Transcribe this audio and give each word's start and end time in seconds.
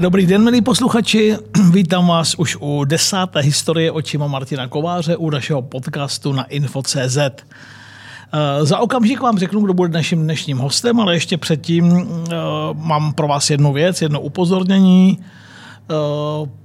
Dobrý 0.00 0.26
den, 0.26 0.44
milí 0.44 0.62
posluchači. 0.62 1.36
Vítám 1.72 2.06
vás 2.06 2.34
už 2.34 2.56
u 2.60 2.84
desáté 2.84 3.40
historie 3.40 3.92
očima 3.92 4.26
Martina 4.26 4.68
Kováře 4.68 5.16
u 5.16 5.30
našeho 5.30 5.62
podcastu 5.62 6.32
na 6.32 6.44
info.cz. 6.44 7.16
Eh, 7.16 7.32
za 8.62 8.78
okamžik 8.78 9.20
vám 9.20 9.38
řeknu, 9.38 9.60
kdo 9.60 9.74
bude 9.74 9.88
naším 9.88 10.22
dnešním 10.22 10.58
hostem, 10.58 11.00
ale 11.00 11.14
ještě 11.14 11.38
předtím 11.38 12.08
eh, 12.30 12.34
mám 12.74 13.12
pro 13.12 13.28
vás 13.28 13.50
jednu 13.50 13.72
věc, 13.72 14.02
jedno 14.02 14.20
upozornění. 14.20 15.18
Eh, 15.20 15.94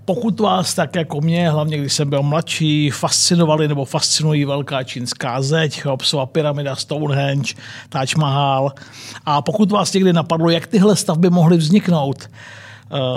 pokud 0.05 0.39
vás 0.39 0.73
tak 0.73 0.95
jako 0.95 1.21
mě, 1.21 1.49
hlavně 1.49 1.77
když 1.77 1.93
jsem 1.93 2.09
byl 2.09 2.23
mladší, 2.23 2.89
fascinovali 2.89 3.67
nebo 3.67 3.85
fascinují 3.85 4.45
velká 4.45 4.83
čínská 4.83 5.41
zeď, 5.41 5.81
Cheopsova 5.81 6.25
pyramida, 6.25 6.75
Stonehenge, 6.75 7.53
Taj 7.89 8.07
Mahal 8.17 8.73
a 9.25 9.41
pokud 9.41 9.71
vás 9.71 9.93
někdy 9.93 10.13
napadlo, 10.13 10.49
jak 10.49 10.67
tyhle 10.67 10.95
stavby 10.95 11.29
mohly 11.29 11.57
vzniknout, 11.57 12.29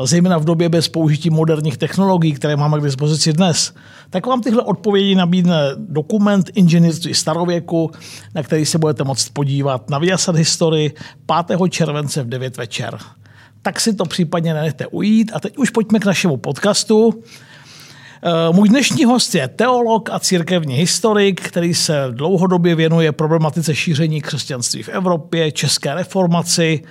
zejména 0.05 0.39
v 0.39 0.45
době 0.45 0.69
bez 0.69 0.89
použití 0.89 1.31
moderních 1.31 1.79
technologií, 1.79 2.33
které 2.33 2.57
máme 2.57 2.81
k 2.81 2.85
dispozici 2.85 3.33
dnes, 3.33 3.75
tak 4.11 4.27
vám 4.27 4.41
tyhle 4.41 4.63
odpovědi 4.63 5.15
nabídne 5.15 5.71
dokument 5.77 6.51
inženýrství 6.55 7.15
starověku, 7.15 7.91
na 8.35 8.43
který 8.43 8.67
se 8.67 8.79
budete 8.79 9.05
moct 9.05 9.29
podívat 9.29 9.91
na 9.91 9.99
Viasat 9.99 10.37
History 10.37 10.93
5. 11.47 11.61
července 11.71 12.23
v 12.23 12.29
9 12.29 12.57
večer 12.57 12.99
tak 13.67 13.81
si 13.81 13.95
to 13.95 14.05
případně 14.05 14.55
nenechte 14.55 14.87
ujít. 14.87 15.31
A 15.35 15.41
teď 15.41 15.59
už 15.59 15.71
pojďme 15.71 15.99
k 15.99 16.05
našemu 16.05 16.37
podcastu. 16.37 17.23
Eh, 18.23 18.53
můj 18.53 18.69
dnešní 18.69 19.05
host 19.05 19.35
je 19.35 19.49
teolog 19.49 20.11
a 20.11 20.19
církevní 20.19 20.75
historik, 20.75 21.41
který 21.41 21.75
se 21.75 22.07
dlouhodobě 22.11 22.75
věnuje 22.75 23.13
problematice 23.13 23.75
šíření 23.75 24.21
křesťanství 24.21 24.83
v 24.83 24.89
Evropě, 24.89 25.53
české 25.53 25.95
reformaci, 25.95 26.83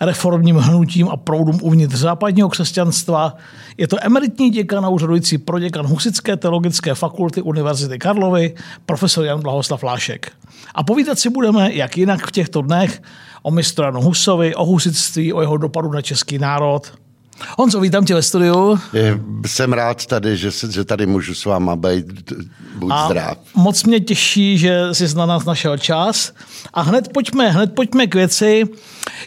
reformním 0.00 0.56
hnutím 0.56 1.08
a 1.08 1.16
proudům 1.16 1.58
uvnitř 1.62 1.94
západního 1.94 2.48
křesťanstva. 2.48 3.36
Je 3.76 3.88
to 3.88 3.96
emeritní 4.00 4.50
děkan 4.50 4.84
a 4.84 4.88
úřadující 4.88 5.38
proděkan 5.38 5.86
Husické 5.86 6.36
teologické 6.36 6.94
fakulty 6.94 7.42
Univerzity 7.42 7.98
Karlovy, 7.98 8.54
profesor 8.86 9.24
Jan 9.24 9.40
Blahoslav 9.40 9.82
Lášek. 9.82 10.32
A 10.74 10.82
povídat 10.82 11.18
si 11.18 11.30
budeme, 11.30 11.72
jak 11.72 11.96
jinak 11.98 12.26
v 12.26 12.32
těchto 12.32 12.62
dnech, 12.62 13.02
o 13.42 13.50
mistranu 13.50 14.00
Husovi, 14.00 14.54
o 14.54 14.64
husitství, 14.64 15.32
o 15.32 15.40
jeho 15.40 15.56
dopadu 15.56 15.92
na 15.92 16.02
český 16.02 16.38
národ. 16.38 16.92
Honzo, 17.58 17.80
vítám 17.80 18.04
tě 18.04 18.14
ve 18.14 18.22
studiu. 18.22 18.78
Jsem 19.46 19.72
rád 19.72 20.06
tady, 20.06 20.36
že, 20.36 20.50
že 20.70 20.84
tady 20.84 21.06
můžu 21.06 21.34
s 21.34 21.44
váma 21.44 21.76
být. 21.76 22.32
Buď 22.76 22.92
a 22.94 23.06
zdrav. 23.06 23.38
Moc 23.54 23.84
mě 23.84 24.00
těší, 24.00 24.58
že 24.58 24.80
jsi 24.92 25.14
na 25.14 25.26
nás 25.26 25.44
našel 25.44 25.78
čas. 25.78 26.32
A 26.74 26.82
hned 26.82 27.08
pojďme, 27.12 27.50
hned 27.50 27.74
pojďme 27.74 28.06
k 28.06 28.14
věci. 28.14 28.64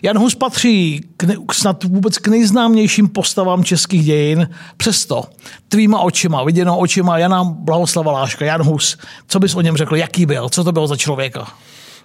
Jan 0.01 0.17
Hus 0.17 0.35
patří 0.35 1.01
k, 1.17 1.53
snad 1.53 1.83
vůbec 1.83 2.17
k 2.17 2.27
nejznámějším 2.27 3.09
postavám 3.09 3.63
českých 3.63 4.05
dějin. 4.05 4.49
Přesto 4.77 5.23
tvýma 5.69 5.99
očima, 5.99 6.43
viděno 6.43 6.77
očima 6.77 7.17
Jana 7.17 7.43
Blahoslava 7.43 8.11
Láška, 8.11 8.45
Jan 8.45 8.63
Hus, 8.63 8.97
co 9.27 9.39
bys 9.39 9.55
o 9.55 9.61
něm 9.61 9.77
řekl, 9.77 9.95
jaký 9.95 10.25
byl, 10.25 10.49
co 10.49 10.63
to 10.63 10.71
bylo 10.71 10.87
za 10.87 10.95
člověka? 10.95 11.47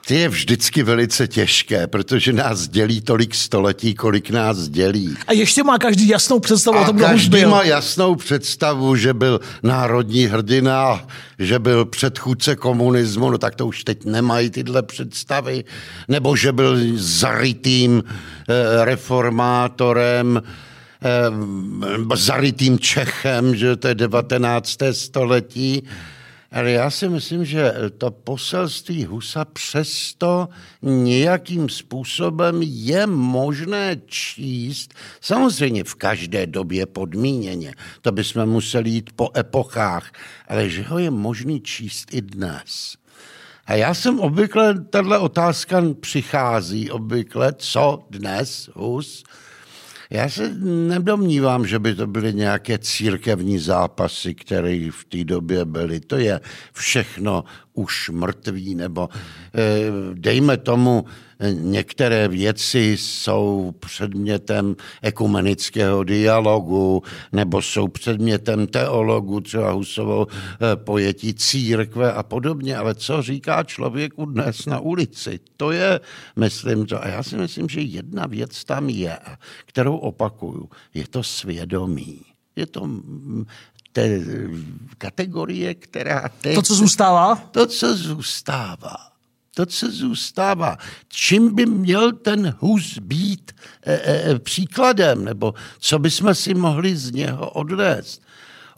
To 0.06 0.14
je 0.14 0.28
vždycky 0.28 0.82
velice 0.82 1.28
těžké, 1.28 1.86
protože 1.86 2.32
nás 2.32 2.68
dělí 2.68 3.00
tolik 3.00 3.34
století, 3.34 3.94
kolik 3.94 4.30
nás 4.30 4.68
dělí. 4.68 5.16
A 5.26 5.32
ještě 5.32 5.62
má 5.62 5.78
každý 5.78 6.08
jasnou 6.08 6.40
představu 6.40 6.78
a 6.78 6.80
o 6.80 6.84
tom, 6.84 6.98
každý 6.98 7.40
byl. 7.40 7.50
má 7.50 7.62
jasnou 7.62 8.14
představu, 8.14 8.96
že 8.96 9.14
byl 9.14 9.40
národní 9.62 10.26
hrdina, 10.26 11.06
že 11.38 11.58
byl 11.58 11.84
předchůdce 11.84 12.56
komunismu, 12.56 13.30
no 13.30 13.38
tak 13.38 13.54
to 13.54 13.66
už 13.66 13.84
teď 13.84 14.04
nemají 14.04 14.50
tyhle 14.50 14.82
představy, 14.82 15.64
nebo 16.08 16.36
že 16.36 16.52
byl 16.52 16.78
zarytým 16.94 18.02
eh, 18.04 18.84
reformátorem, 18.84 20.42
eh, 21.02 22.16
zarytým 22.16 22.78
Čechem, 22.78 23.56
že 23.56 23.76
to 23.76 23.88
je 23.88 23.94
19. 23.94 24.76
století. 24.92 25.82
Ale 26.54 26.70
já 26.70 26.90
si 26.90 27.08
myslím, 27.08 27.44
že 27.44 27.72
to 27.98 28.10
poselství 28.10 29.04
Husa 29.04 29.44
přesto 29.44 30.48
nějakým 30.82 31.68
způsobem 31.68 32.62
je 32.62 33.06
možné 33.06 33.96
číst, 34.06 34.94
samozřejmě 35.20 35.84
v 35.84 35.94
každé 35.94 36.46
době 36.46 36.86
podmíněně, 36.86 37.74
to 38.00 38.12
bychom 38.12 38.46
museli 38.46 38.90
jít 38.90 39.10
po 39.16 39.28
epochách, 39.36 40.12
ale 40.48 40.68
že 40.70 40.82
ho 40.82 40.98
je 40.98 41.10
možný 41.10 41.60
číst 41.60 42.14
i 42.14 42.20
dnes. 42.20 42.96
A 43.66 43.74
já 43.74 43.94
jsem 43.94 44.20
obvykle, 44.20 44.84
tahle 44.84 45.18
otázka 45.18 45.82
přichází 46.00 46.90
obvykle, 46.90 47.52
co 47.58 48.06
dnes 48.10 48.70
Hus, 48.74 49.24
já 50.10 50.28
se 50.28 50.54
nedomnívám, 50.88 51.66
že 51.66 51.78
by 51.78 51.94
to 51.94 52.06
byly 52.06 52.34
nějaké 52.34 52.78
církevní 52.78 53.58
zápasy, 53.58 54.34
které 54.34 54.88
v 54.92 55.04
té 55.04 55.24
době 55.24 55.64
byly. 55.64 56.00
To 56.00 56.16
je 56.16 56.40
všechno 56.72 57.44
už 57.74 58.10
mrtvý, 58.10 58.74
nebo 58.74 59.08
eh, 59.54 59.90
dejme 60.14 60.56
tomu, 60.56 61.04
některé 61.52 62.28
věci 62.28 62.96
jsou 62.98 63.74
předmětem 63.80 64.76
ekumenického 65.02 66.04
dialogu, 66.04 67.02
nebo 67.32 67.62
jsou 67.62 67.88
předmětem 67.88 68.66
teologu, 68.66 69.40
třeba 69.40 69.70
Husovo 69.70 70.26
eh, 70.30 70.76
pojetí 70.76 71.34
církve 71.34 72.12
a 72.12 72.22
podobně, 72.22 72.76
ale 72.76 72.94
co 72.94 73.22
říká 73.22 73.62
člověku 73.62 74.24
dnes 74.24 74.66
na 74.66 74.80
ulici, 74.80 75.40
to 75.56 75.70
je, 75.70 76.00
myslím, 76.36 76.86
to. 76.86 77.04
A 77.04 77.08
já 77.08 77.22
si 77.22 77.36
myslím, 77.36 77.68
že 77.68 77.80
jedna 77.80 78.26
věc 78.26 78.64
tam 78.64 78.88
je, 78.88 79.18
kterou 79.66 79.96
opakuju, 79.96 80.68
je 80.94 81.08
to 81.08 81.22
svědomí. 81.22 82.20
Je 82.56 82.66
to 82.66 82.86
mm, 82.86 83.44
té 83.94 84.20
kategorie, 84.98 85.74
která 85.74 86.28
teď... 86.40 86.54
To, 86.54 86.62
co 86.62 86.74
zůstává? 86.74 87.36
To, 87.36 87.66
co 87.66 87.96
zůstává. 87.96 88.96
To, 89.54 89.66
co 89.66 89.90
zůstává. 89.90 90.78
Čím 91.08 91.54
by 91.54 91.66
měl 91.66 92.12
ten 92.12 92.54
hus 92.58 92.98
být 92.98 93.52
e, 93.82 93.94
e, 93.94 94.38
příkladem, 94.38 95.24
nebo 95.24 95.54
co 95.78 95.98
bychom 95.98 96.34
si 96.34 96.54
mohli 96.54 96.96
z 96.96 97.10
něho 97.10 97.50
odvést? 97.50 98.22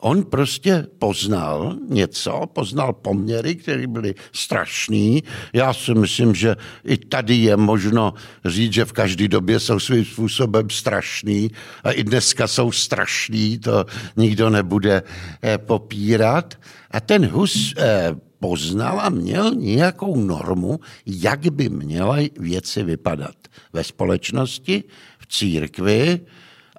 On 0.00 0.24
prostě 0.24 0.86
poznal 0.98 1.76
něco, 1.88 2.42
poznal 2.52 2.92
poměry, 2.92 3.56
které 3.56 3.86
byly 3.86 4.14
strašný. 4.32 5.22
Já 5.52 5.72
si 5.72 5.94
myslím, 5.94 6.34
že 6.34 6.56
i 6.84 6.96
tady 6.96 7.34
je 7.34 7.56
možno 7.56 8.14
říct, 8.44 8.72
že 8.72 8.84
v 8.84 8.92
každé 8.92 9.28
době 9.28 9.60
jsou 9.60 9.78
svým 9.78 10.04
způsobem 10.04 10.70
strašný 10.70 11.50
a 11.84 11.90
i 11.90 12.04
dneska 12.04 12.46
jsou 12.46 12.72
strašný, 12.72 13.58
to 13.58 13.84
nikdo 14.16 14.50
nebude 14.50 15.02
eh, 15.42 15.58
popírat. 15.58 16.54
A 16.90 17.00
ten 17.00 17.26
Hus 17.26 17.74
eh, 17.78 18.14
poznal 18.38 19.00
a 19.00 19.08
měl 19.08 19.54
nějakou 19.54 20.16
normu, 20.16 20.80
jak 21.06 21.52
by 21.52 21.68
měly 21.68 22.30
věci 22.38 22.82
vypadat 22.82 23.36
ve 23.72 23.84
společnosti, 23.84 24.84
v 25.18 25.26
církvi, 25.26 26.20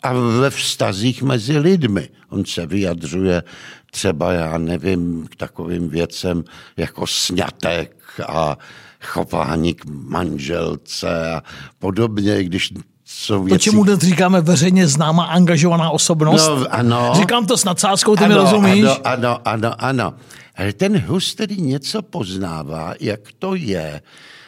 a 0.03 0.13
ve 0.13 0.49
vztazích 0.49 1.23
mezi 1.23 1.57
lidmi. 1.57 2.09
On 2.29 2.45
se 2.45 2.65
vyjadřuje 2.65 3.43
třeba, 3.91 4.31
já 4.33 4.57
nevím, 4.57 5.27
k 5.31 5.35
takovým 5.35 5.89
věcem 5.89 6.43
jako 6.77 7.07
sňatek 7.07 7.95
a 8.27 8.57
chování 9.01 9.73
k 9.73 9.85
manželce 9.85 11.31
a 11.31 11.43
podobně, 11.79 12.43
když 12.43 12.73
jsou 13.05 13.43
věci... 13.43 13.59
To, 13.59 13.63
čemu 13.71 13.83
dnes 13.83 13.99
říkáme 13.99 14.41
veřejně 14.41 14.87
známá 14.87 15.25
angažovaná 15.25 15.89
osobnost? 15.89 16.47
No, 16.47 16.65
ano. 16.69 17.11
Říkám 17.15 17.45
to 17.45 17.57
s 17.57 17.63
nadsázkou, 17.63 18.15
ty 18.15 18.23
ano, 18.23 18.35
mi 18.35 18.41
rozumíš? 18.41 18.85
Ano, 18.85 18.99
ano, 19.03 19.39
ano, 19.45 19.73
ano. 19.77 20.13
Ale 20.55 20.73
ten 20.73 20.99
hus 20.99 21.35
tedy 21.35 21.57
něco 21.57 22.01
poznává, 22.01 22.93
jak 22.99 23.19
to 23.39 23.55
je, 23.55 24.01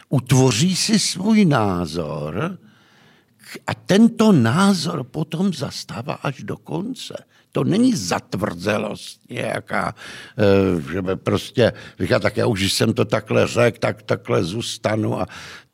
utvoří 0.09 0.75
si 0.75 0.99
svůj 0.99 1.45
názor, 1.45 2.57
a 3.67 3.73
tento 3.73 4.31
názor 4.31 5.03
potom 5.03 5.53
zastává 5.53 6.13
až 6.13 6.43
do 6.43 6.57
konce. 6.57 7.15
To 7.51 7.63
není 7.63 7.95
zatvrzelost 7.95 9.21
nějaká, 9.29 9.95
eh, 10.37 10.91
že 10.91 11.01
by 11.01 11.15
prostě 11.15 11.73
říká, 11.99 12.19
tak 12.19 12.37
já 12.37 12.45
už 12.45 12.73
jsem 12.73 12.93
to 12.93 13.05
takhle 13.05 13.47
řekl, 13.47 13.77
tak 13.79 14.03
takhle 14.03 14.43
zůstanu 14.43 15.21
a 15.21 15.25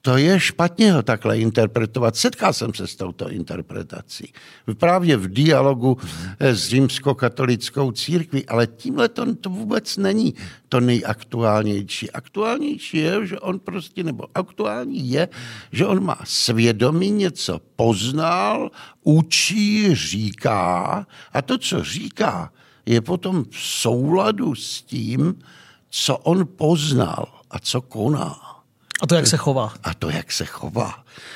to 0.06 0.18
je 0.18 0.40
špatně 0.40 0.94
ho 0.94 1.04
takhle 1.04 1.40
interpretovat. 1.40 2.16
Setkal 2.16 2.54
jsem 2.54 2.74
se 2.74 2.88
s 2.88 2.96
touto 2.96 3.30
interpretací. 3.30 4.34
Právě 4.78 5.18
v 5.18 5.28
dialogu 5.28 5.98
eh, 6.40 6.56
s 6.56 6.68
římskokatolickou 6.68 7.92
církví, 7.92 8.46
ale 8.46 8.68
tímhle 8.68 9.10
to, 9.10 9.36
to 9.36 9.50
vůbec 9.50 9.98
není 9.98 10.34
to 10.70 10.80
nejaktuálnější. 10.80 12.12
Aktuálnější 12.12 12.98
je, 12.98 13.28
že 13.28 13.40
on 13.40 13.60
prostě, 13.60 14.04
nebo 14.04 14.26
aktuální 14.36 15.10
je, 15.10 15.28
že 15.72 15.86
on 15.86 16.04
má 16.04 16.18
svědomí, 16.24 17.12
něco 17.12 17.60
poznal, 17.76 18.72
učí, 19.04 19.96
říká 19.96 21.08
a 21.34 21.42
to, 21.42 21.58
co 21.58 21.84
říká, 21.84 22.52
je 22.86 23.02
potom 23.02 23.44
v 23.50 23.58
souladu 23.58 24.56
s 24.56 24.82
tím, 24.82 25.42
co 25.90 26.18
on 26.18 26.48
poznal 26.56 27.42
a 27.50 27.60
co 27.60 27.82
koná. 27.82 28.55
A 29.02 29.08
to, 29.08 29.16
jak 29.16 29.28
se 29.28 29.38
chová. 29.38 29.74
A 29.84 29.94
to, 29.94 30.10
jak 30.10 30.32
se 30.32 30.46
chová. 30.46 30.94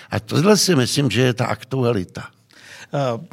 A 0.10 0.20
tohle 0.20 0.58
si 0.58 0.76
myslím, 0.76 1.10
že 1.10 1.22
je 1.22 1.34
ta 1.34 1.46
aktualita. 1.46 2.30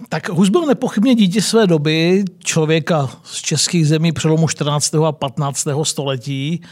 Tak 0.08 0.28
Hus 0.28 0.48
byl 0.48 0.66
nepochybně 0.66 1.14
dítě 1.14 1.42
své 1.42 1.66
doby, 1.66 2.24
člověka 2.38 3.10
z 3.24 3.36
českých 3.36 3.88
zemí 3.88 4.12
přelomu 4.12 4.48
14. 4.48 4.94
a 4.94 5.12
15. 5.12 5.66
století. 5.82 6.62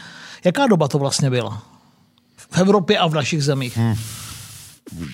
Jaká 0.45 0.67
doba 0.67 0.87
to 0.87 0.99
vlastně 0.99 1.29
byla? 1.29 1.63
V 2.37 2.57
Evropě 2.57 2.99
a 2.99 3.07
v 3.07 3.13
našich 3.13 3.43
zemích. 3.43 3.77
Hmm. 3.77 3.95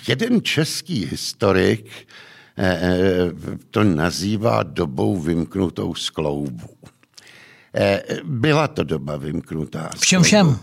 Jeden 0.07 0.41
český 0.41 1.05
historik 1.05 1.89
eh, 2.57 2.79
eh, 2.81 3.57
to 3.69 3.83
nazývá 3.83 4.63
dobou 4.63 5.19
vymknutou 5.19 5.95
z 5.95 6.09
kloubu. 6.09 6.69
Eh, 7.75 8.01
byla 8.23 8.67
to 8.67 8.83
doba 8.83 9.17
vymknutá. 9.17 9.89
Všem 9.99 10.23
všem? 10.23 10.59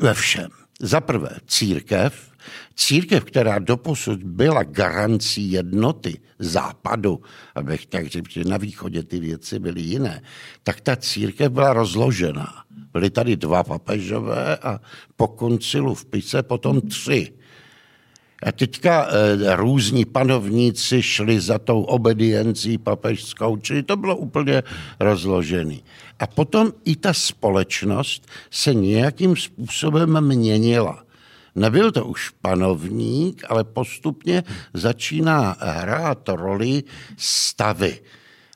Ve 0.00 0.14
všem. 0.14 0.50
Za 0.80 1.00
prvé 1.00 1.30
církev, 1.46 2.30
církev, 2.74 3.24
která 3.24 3.58
doposud 3.58 4.22
byla 4.22 4.62
garancí 4.62 5.52
jednoty 5.52 6.20
západu, 6.38 7.20
abych 7.54 7.86
tak 7.86 8.06
řekl, 8.06 8.30
že 8.30 8.44
na 8.44 8.56
východě 8.56 9.02
ty 9.02 9.20
věci 9.20 9.58
byly 9.58 9.80
jiné, 9.80 10.22
tak 10.62 10.80
ta 10.80 10.96
církev 10.96 11.52
byla 11.52 11.72
rozložená. 11.72 12.64
Byly 12.92 13.10
tady 13.10 13.36
dva 13.36 13.64
papežové 13.64 14.56
a 14.56 14.80
po 15.16 15.28
koncilu 15.28 15.94
v 15.94 16.04
Pise 16.04 16.42
potom 16.42 16.80
tři. 16.80 17.32
A 18.42 18.52
teďka 18.52 19.08
e, 19.08 19.56
různí 19.56 20.04
panovníci 20.04 21.02
šli 21.02 21.40
za 21.40 21.58
tou 21.58 21.82
obediencí 21.82 22.78
papežskou, 22.78 23.56
čili 23.56 23.82
to 23.82 23.96
bylo 23.96 24.16
úplně 24.16 24.62
rozložený. 25.00 25.82
A 26.18 26.26
potom 26.26 26.72
i 26.84 26.96
ta 26.96 27.12
společnost 27.12 28.26
se 28.50 28.74
nějakým 28.74 29.36
způsobem 29.36 30.20
měnila. 30.20 31.02
Nebyl 31.54 31.92
to 31.92 32.04
už 32.04 32.30
panovník, 32.30 33.44
ale 33.48 33.64
postupně 33.64 34.42
začíná 34.74 35.56
hrát 35.60 36.28
roli 36.28 36.84
stavy. 37.16 38.00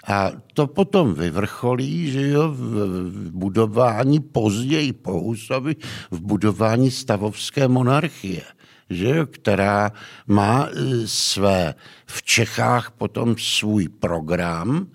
A 0.06 0.32
to 0.55 0.67
potom 0.67 1.15
vyvrcholí 1.15 2.11
že 2.11 2.29
jo, 2.29 2.49
v 2.49 3.31
budování, 3.31 4.21
později 4.21 4.93
po 4.93 5.12
Husovi, 5.12 5.77
v 6.11 6.21
budování 6.21 6.91
stavovské 6.91 7.69
monarchie 7.69 8.43
že 8.91 9.27
která 9.31 9.93
má 10.27 10.69
e, 10.69 11.07
své 11.07 11.75
v 12.07 12.23
Čechách 12.23 12.91
potom 12.91 13.35
svůj 13.39 13.89
program, 13.89 14.87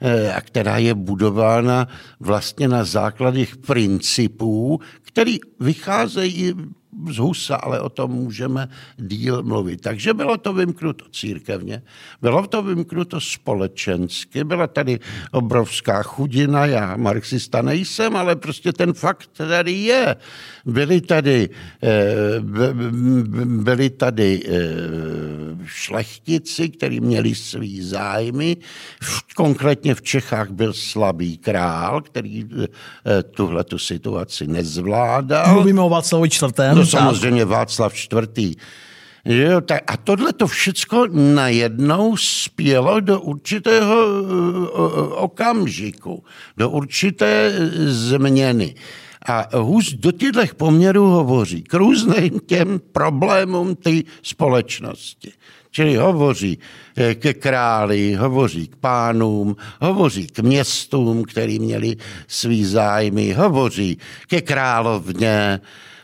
e, 0.00 0.32
a 0.32 0.40
která 0.40 0.78
je 0.78 0.94
budována 0.94 1.88
vlastně 2.20 2.68
na 2.68 2.84
základech 2.84 3.56
principů, 3.56 4.80
který 5.02 5.38
vycházejí 5.60 6.54
z 7.10 7.18
Husa, 7.18 7.56
ale 7.56 7.80
o 7.80 7.88
tom 7.88 8.10
můžeme 8.10 8.68
díl 8.96 9.42
mluvit. 9.42 9.80
Takže 9.80 10.14
bylo 10.14 10.36
to 10.36 10.52
vymknuto 10.52 11.04
církevně, 11.12 11.82
bylo 12.22 12.46
to 12.46 12.62
vymknuto 12.62 13.20
společensky, 13.20 14.44
byla 14.44 14.66
tady 14.66 15.00
obrovská 15.30 16.02
chudina, 16.02 16.66
já 16.66 16.96
marxista 16.96 17.62
nejsem, 17.62 18.16
ale 18.16 18.36
prostě 18.36 18.72
ten 18.72 18.92
fakt 18.92 19.30
tady 19.32 19.72
je. 19.72 20.16
Byli 20.66 21.00
tady, 21.00 21.48
eh, 21.82 22.40
byli 23.44 23.90
tady 23.90 24.40
eh, 24.48 24.52
šlechtici, 25.64 26.68
kteří 26.68 27.00
měli 27.00 27.34
svý 27.34 27.82
zájmy, 27.82 28.56
konkrétně 29.36 29.94
v 29.94 30.02
Čechách 30.02 30.50
byl 30.50 30.72
slabý 30.72 31.38
král, 31.38 32.00
který 32.00 32.44
eh, 32.44 33.22
tuhle 33.22 33.64
tu 33.64 33.78
situaci 33.78 34.46
nezvládal. 34.46 35.54
Mluvíme 35.54 35.80
o 35.80 35.88
Václavu 35.88 36.26
čtvrtém. 36.26 36.81
No 36.82 36.86
samozřejmě 36.86 37.44
Václav 37.44 37.94
čtvrtý. 37.94 38.54
Jo, 39.24 39.60
tak 39.60 39.82
a 39.86 39.96
tohle 39.96 40.32
to 40.32 40.46
všecko 40.46 41.06
najednou 41.12 42.16
spělo 42.16 43.00
do 43.00 43.20
určitého 43.20 44.06
okamžiku, 45.10 46.24
do 46.56 46.70
určité 46.70 47.52
změny. 47.86 48.74
A 49.26 49.58
Hus 49.58 49.92
do 49.92 50.12
těchto 50.12 50.42
poměrů 50.56 51.06
hovoří 51.06 51.62
k 51.62 51.74
různým 51.74 52.40
těm 52.46 52.80
problémům 52.92 53.76
té 53.76 53.90
společnosti. 54.22 55.32
Čili 55.70 55.96
hovoří 55.96 56.58
eh, 56.96 57.14
ke 57.14 57.34
králi, 57.34 58.14
hovoří 58.14 58.68
k 58.68 58.76
pánům, 58.76 59.56
hovoří 59.80 60.26
k 60.26 60.38
městům, 60.38 61.24
který 61.24 61.58
měli 61.58 61.96
svý 62.28 62.64
zájmy, 62.64 63.32
hovoří 63.32 63.98
ke 64.26 64.40
královně, 64.40 65.60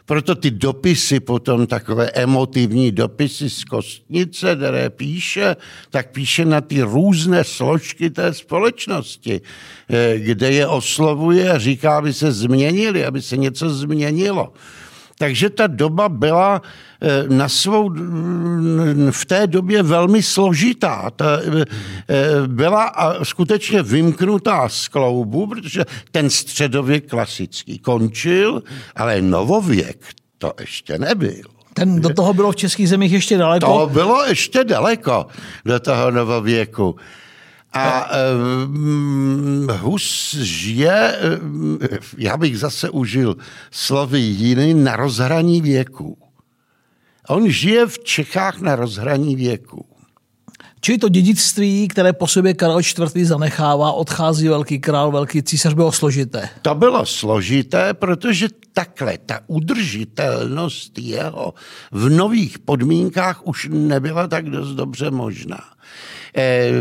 proto 0.08 0.34
ty 0.34 0.50
dopisy 0.50 1.20
potom, 1.20 1.66
takové 1.66 2.10
emotivní 2.10 2.92
dopisy 2.92 3.50
z 3.50 3.64
kostnice, 3.64 4.56
které 4.56 4.90
píše, 4.90 5.56
tak 5.90 6.10
píše 6.10 6.44
na 6.44 6.60
ty 6.60 6.82
různé 6.82 7.44
složky 7.44 8.10
té 8.10 8.34
společnosti, 8.34 9.40
eh, 9.88 10.18
kde 10.18 10.50
je 10.52 10.66
oslovuje 10.66 11.52
a 11.52 11.58
říká, 11.58 11.98
aby 11.98 12.12
se 12.12 12.32
změnili, 12.32 13.04
aby 13.04 13.22
se 13.22 13.36
něco 13.36 13.70
změnilo. 13.70 14.52
Takže 15.18 15.50
ta 15.50 15.66
doba 15.66 16.08
byla 16.08 16.62
eh, 17.02 17.24
na 17.28 17.48
svou, 17.48 17.90
mm, 17.90 19.10
v 19.10 19.24
té 19.24 19.46
době 19.46 19.82
velmi 19.82 20.22
složitá. 20.22 21.10
Ta 21.16 21.40
eh, 21.42 21.64
byla 22.46 22.92
skutečně 23.22 23.82
vymknutá 23.82 24.68
z 24.68 24.88
kloubu, 24.88 25.46
protože 25.46 25.84
ten 26.10 26.30
středověk 26.30 27.10
klasický 27.10 27.78
končil, 27.78 28.62
ale 28.96 29.22
novověk 29.22 30.04
to 30.38 30.52
ještě 30.60 30.98
nebyl. 30.98 31.42
Ten, 31.74 32.00
do 32.00 32.14
toho 32.14 32.34
bylo 32.34 32.52
v 32.52 32.56
českých 32.56 32.88
zemích 32.88 33.12
ještě 33.12 33.38
daleko? 33.38 33.78
To 33.78 33.86
bylo 33.86 34.24
ještě 34.24 34.64
daleko 34.64 35.26
do 35.64 35.80
toho 35.80 36.10
novověku. 36.10 36.96
A 37.72 38.10
uh, 38.10 39.76
Hus 39.76 40.34
žije, 40.40 41.18
uh, 41.18 41.86
já 42.18 42.36
bych 42.36 42.58
zase 42.58 42.90
užil 42.90 43.36
slovy 43.70 44.20
jiný, 44.20 44.74
na 44.74 44.96
rozhraní 44.96 45.60
věku. 45.60 46.18
On 47.28 47.50
žije 47.50 47.86
v 47.86 47.98
Čechách 47.98 48.60
na 48.60 48.76
rozhraní 48.76 49.36
věku. 49.36 49.86
Čili 50.80 50.98
to 50.98 51.08
dědictví, 51.08 51.88
které 51.88 52.12
po 52.12 52.26
sobě 52.26 52.54
Karel 52.54 52.80
IV. 52.80 53.26
zanechává, 53.26 53.92
odchází 53.92 54.48
velký 54.48 54.78
král, 54.78 55.12
velký 55.12 55.42
císař, 55.42 55.74
bylo 55.74 55.92
složité. 55.92 56.48
To 56.62 56.74
bylo 56.74 57.06
složité, 57.06 57.94
protože 57.94 58.48
takhle 58.72 59.18
ta 59.18 59.40
udržitelnost 59.46 60.98
jeho 60.98 61.54
v 61.92 62.10
nových 62.10 62.58
podmínkách 62.58 63.46
už 63.46 63.68
nebyla 63.72 64.28
tak 64.28 64.50
dost 64.50 64.68
dobře 64.68 65.10
možná. 65.10 65.58
Eh, 66.36 66.72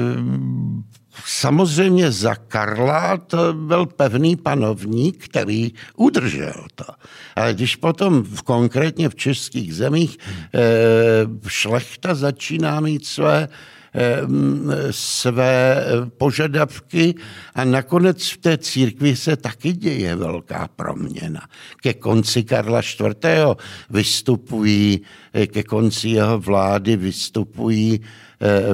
samozřejmě 1.25 2.11
za 2.11 2.35
Karla 2.35 3.17
to 3.17 3.53
byl 3.53 3.85
pevný 3.85 4.35
panovník, 4.35 5.25
který 5.25 5.71
udržel 5.95 6.65
to. 6.75 6.85
Ale 7.35 7.53
když 7.53 7.75
potom 7.75 8.23
v, 8.23 8.41
konkrétně 8.41 9.09
v 9.09 9.15
českých 9.15 9.75
zemích 9.75 10.17
eh, 10.21 10.59
šlechta 11.47 12.15
začíná 12.15 12.79
mít 12.79 13.05
své 13.05 13.47
eh, 13.95 14.21
své 14.91 15.85
požadavky 16.17 17.15
a 17.55 17.63
nakonec 17.63 18.29
v 18.29 18.37
té 18.37 18.57
církvi 18.57 19.15
se 19.15 19.35
taky 19.35 19.73
děje 19.73 20.15
velká 20.15 20.69
proměna. 20.75 21.41
Ke 21.81 21.93
konci 21.93 22.43
Karla 22.43 22.81
IV. 22.81 23.57
vystupují, 23.89 25.01
ke 25.47 25.63
konci 25.63 26.09
jeho 26.09 26.39
vlády 26.39 26.97
vystupují 26.97 27.99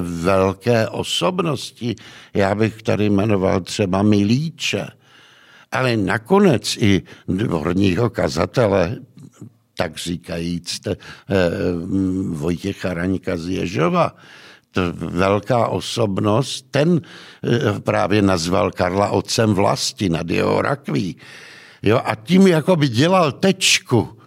velké 0.00 0.88
osobnosti. 0.88 1.96
Já 2.34 2.54
bych 2.54 2.82
tady 2.82 3.10
jmenoval 3.10 3.60
třeba 3.60 4.02
Milíče, 4.02 4.86
ale 5.72 5.96
nakonec 5.96 6.76
i 6.76 7.02
dvorního 7.28 8.10
kazatele, 8.10 8.96
tak 9.76 9.98
říkajíc, 9.98 10.80
te, 10.80 10.90
eh, 10.90 10.96
Vojtěcha 12.28 12.94
Raňka 12.94 13.36
z 13.36 13.48
Ježova, 13.48 14.16
to 14.70 14.92
velká 14.92 15.66
osobnost, 15.66 16.66
ten 16.70 17.00
eh, 17.00 17.80
právě 17.80 18.22
nazval 18.22 18.70
Karla 18.70 19.08
otcem 19.08 19.54
vlasti 19.54 20.08
nad 20.08 20.30
jeho 20.30 20.62
rakví. 20.62 21.16
Jo, 21.82 22.00
a 22.04 22.14
tím 22.14 22.46
jako 22.46 22.76
by 22.76 22.88
dělal 22.88 23.32
tečku 23.32 24.18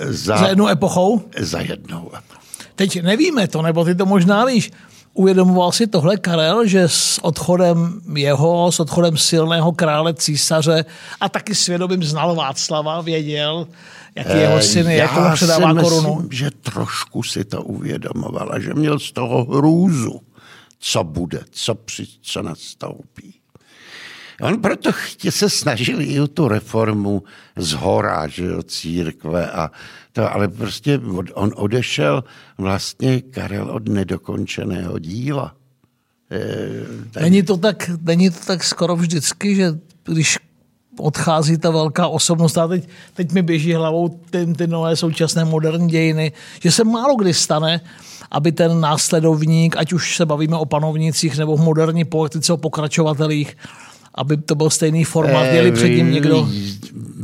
za, 0.00 0.36
za 0.36 0.48
jednou 0.48 0.68
epochou? 0.68 1.22
Za 1.38 1.60
jednou 1.60 2.10
epochou. 2.18 2.39
Teď 2.80 3.02
nevíme 3.02 3.48
to, 3.48 3.62
nebo 3.62 3.84
ty 3.84 3.94
to 3.94 4.06
možná 4.06 4.44
víš. 4.44 4.70
Uvědomoval 5.14 5.72
si 5.72 5.86
tohle 5.86 6.16
Karel, 6.16 6.66
že 6.66 6.82
s 6.88 7.18
odchodem 7.22 8.00
jeho, 8.16 8.72
s 8.72 8.80
odchodem 8.80 9.16
silného 9.16 9.72
krále 9.72 10.14
císaře 10.14 10.84
a 11.20 11.28
taky 11.28 11.54
svědomím 11.54 12.02
znal 12.02 12.34
Václava, 12.34 13.00
věděl, 13.00 13.68
jaký 14.14 14.38
jeho 14.38 14.56
eh, 14.56 14.62
syn 14.62 14.90
je, 14.90 14.96
jak 14.96 15.12
mu 15.12 15.32
předává 15.34 15.72
myslím, 15.72 15.90
korunu? 15.90 16.28
že 16.30 16.50
trošku 16.50 17.22
si 17.22 17.44
to 17.44 17.62
uvědomoval 17.62 18.50
a 18.52 18.60
že 18.60 18.74
měl 18.74 18.98
z 18.98 19.12
toho 19.12 19.44
hrůzu, 19.44 20.20
co 20.78 21.04
bude, 21.04 21.40
co, 21.50 21.74
při, 21.74 22.06
co 22.22 22.42
nastoupí. 22.42 23.39
On 24.40 24.60
proto 24.60 24.90
se 25.30 25.50
snažil 25.50 26.00
i 26.00 26.28
tu 26.28 26.48
reformu 26.48 27.22
z 27.56 27.72
hora, 27.72 28.28
že 28.28 28.44
jo, 28.44 28.62
církve 28.62 29.50
a 29.50 29.70
to, 30.12 30.34
ale 30.34 30.48
prostě 30.48 31.00
on 31.34 31.52
odešel 31.56 32.24
vlastně 32.58 33.20
Karel 33.20 33.70
od 33.70 33.88
nedokončeného 33.88 34.98
díla. 34.98 35.54
Eh, 36.30 37.20
není 37.20 37.42
to, 37.42 37.56
tak, 37.56 37.90
není 38.02 38.30
to 38.30 38.38
tak 38.46 38.64
skoro 38.64 38.96
vždycky, 38.96 39.54
že 39.54 39.72
když 40.04 40.38
odchází 40.98 41.58
ta 41.58 41.70
velká 41.70 42.08
osobnost. 42.08 42.58
A 42.58 42.68
teď, 42.68 42.88
teď 43.14 43.32
mi 43.32 43.42
běží 43.42 43.74
hlavou 43.74 44.08
ty, 44.30 44.46
ty 44.46 44.66
nové 44.66 44.96
současné 44.96 45.44
moderní 45.44 45.88
dějiny, 45.88 46.32
že 46.60 46.72
se 46.72 46.84
málo 46.84 47.16
kdy 47.16 47.34
stane, 47.34 47.80
aby 48.30 48.52
ten 48.52 48.80
následovník, 48.80 49.76
ať 49.76 49.92
už 49.92 50.16
se 50.16 50.26
bavíme 50.26 50.56
o 50.56 50.64
panovnících 50.64 51.38
nebo 51.38 51.56
v 51.56 51.60
moderní 51.60 52.04
politice 52.04 52.52
o 52.52 52.56
pokračovatelích, 52.56 53.56
aby 54.14 54.36
to 54.36 54.54
byl 54.54 54.70
stejný 54.70 55.04
formát, 55.04 55.50
měli 55.50 55.68
eh, 55.68 55.72
před 55.72 55.88
ním 55.88 56.10
někdo... 56.10 56.48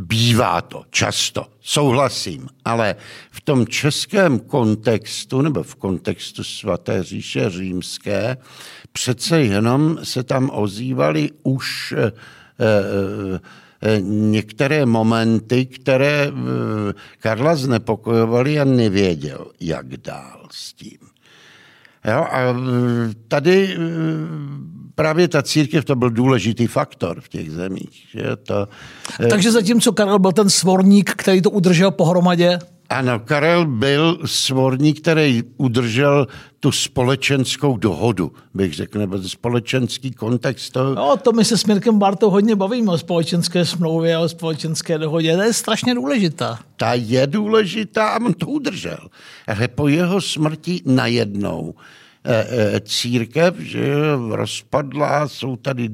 Bývá 0.07 0.61
to, 0.61 0.83
často, 0.90 1.47
souhlasím, 1.61 2.49
ale 2.64 2.97
v 3.31 3.40
tom 3.40 3.66
českém 3.66 4.38
kontextu, 4.38 5.43
nebo 5.43 5.62
v 5.62 5.75
kontextu 5.75 6.45
svaté 6.45 7.02
říše 7.02 7.50
římské, 7.50 8.37
přece 8.93 9.40
jenom 9.40 9.99
se 10.02 10.23
tam 10.23 10.50
ozývali 10.52 11.31
už 11.43 11.95
eh, 11.97 12.12
eh, 12.61 14.00
některé 14.00 14.87
momenty, 14.87 15.66
které 15.66 16.33
Karla 17.21 17.57
znepokojovaly 17.57 18.61
a 18.61 18.64
nevěděl, 18.64 19.47
jak 19.61 19.97
dál 19.97 20.49
s 20.50 20.73
tím. 20.73 20.99
Jo, 22.05 22.26
a 22.31 22.57
tady 23.28 23.76
právě 24.97 25.29
ta 25.29 25.43
církev 25.43 25.85
to 25.85 25.97
byl 25.97 26.11
důležitý 26.11 26.67
faktor 26.67 27.21
v 27.21 27.29
těch 27.29 27.50
zemích. 27.50 28.07
Že 28.11 28.37
to, 28.43 28.69
eh, 29.21 29.26
Takže 29.26 29.53
zatímco 29.53 29.93
Karel 29.93 30.19
byl 30.19 30.33
ten 30.33 30.50
svorník, 30.50 31.11
který 31.11 31.43
to 31.43 31.50
udržel 31.50 31.91
pohromadě? 31.91 32.59
Ano, 32.88 33.21
Karel 33.21 33.67
byl 33.67 34.19
svorník, 34.25 35.00
který 35.00 35.43
udržel 35.57 36.26
tu 36.61 36.73
společenskou 36.73 37.76
dohodu, 37.76 38.33
bych 38.55 38.75
řekl, 38.75 38.99
nebo 38.99 39.19
společenský 39.23 40.11
kontext. 40.11 40.73
To... 40.73 40.95
No, 40.95 41.17
to 41.17 41.33
my 41.33 41.45
se 41.45 41.59
s 41.59 41.65
Mirkem 41.65 41.99
Bartou 41.99 42.31
hodně 42.31 42.57
bavíme 42.57 42.93
o 42.93 42.99
společenské 42.99 43.65
smlouvě, 43.65 44.19
o 44.19 44.29
společenské 44.29 44.99
dohodě. 44.99 45.37
To 45.37 45.43
je 45.43 45.53
strašně 45.53 45.95
důležitá. 45.95 46.59
Ta 46.76 46.95
je 46.95 47.26
důležitá 47.26 48.09
a 48.09 48.25
on 48.25 48.35
to 48.35 48.47
udržel. 48.47 49.09
Ale 49.49 49.69
po 49.69 49.88
jeho 49.88 50.21
smrti 50.21 50.83
najednou 50.85 51.75
církev, 52.80 53.59
že 53.59 53.95
rozpadla, 54.30 55.28
jsou 55.28 55.56
tady 55.56 55.90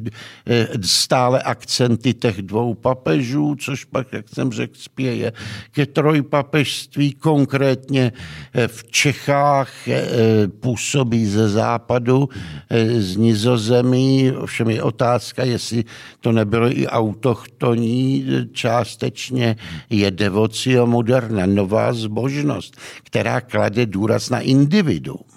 eh, 0.46 0.68
stále 0.82 1.42
akcenty 1.42 2.14
těch 2.14 2.42
dvou 2.42 2.74
papežů, 2.74 3.56
což 3.60 3.84
pak, 3.84 4.12
jak 4.12 4.28
jsem 4.28 4.52
řekl, 4.52 4.74
spěje 4.76 5.32
ke 5.70 5.86
trojpapežství, 5.86 7.12
konkrétně 7.12 8.12
v 8.66 8.90
Čechách 8.90 9.72
působí 10.60 11.26
ze 11.26 11.48
západu, 11.48 12.28
z 12.98 13.16
nizozemí, 13.16 14.32
ovšem 14.32 14.70
je 14.70 14.82
otázka, 14.82 15.44
jestli 15.44 15.84
to 16.20 16.32
nebylo 16.32 16.78
i 16.78 16.86
autochtoní, 16.86 18.26
částečně 18.52 19.56
je 19.90 20.10
devocio 20.10 20.86
moderna, 20.86 21.46
nová 21.46 21.92
zbožnost, 21.92 22.76
která 23.02 23.40
klade 23.40 23.86
důraz 23.86 24.30
na 24.30 24.40
individuum 24.40 25.31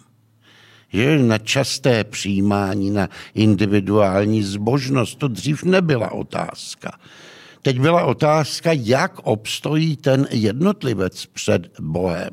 že 0.93 1.19
na 1.19 1.37
časté 1.37 2.03
přijímání, 2.03 2.91
na 2.91 3.09
individuální 3.33 4.43
zbožnost. 4.43 5.17
To 5.19 5.27
dřív 5.27 5.63
nebyla 5.63 6.11
otázka. 6.11 6.97
Teď 7.61 7.79
byla 7.79 8.03
otázka, 8.03 8.69
jak 8.73 9.19
obstojí 9.23 9.97
ten 9.97 10.27
jednotlivec 10.31 11.25
před 11.25 11.79
Bohem. 11.79 12.29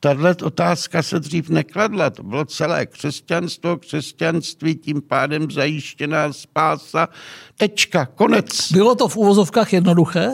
Tahle 0.00 0.34
otázka 0.42 1.02
se 1.02 1.20
dřív 1.20 1.48
nekladla. 1.48 2.10
To 2.10 2.22
bylo 2.22 2.44
celé 2.44 2.86
křesťanstvo, 2.86 3.76
křesťanství, 3.76 4.74
tím 4.74 5.02
pádem 5.02 5.50
zajištěná 5.50 6.32
spása. 6.32 7.08
Tečka, 7.56 8.06
konec. 8.06 8.72
Bylo 8.72 8.94
to 8.94 9.08
v 9.08 9.16
uvozovkách 9.16 9.72
jednoduché? 9.72 10.32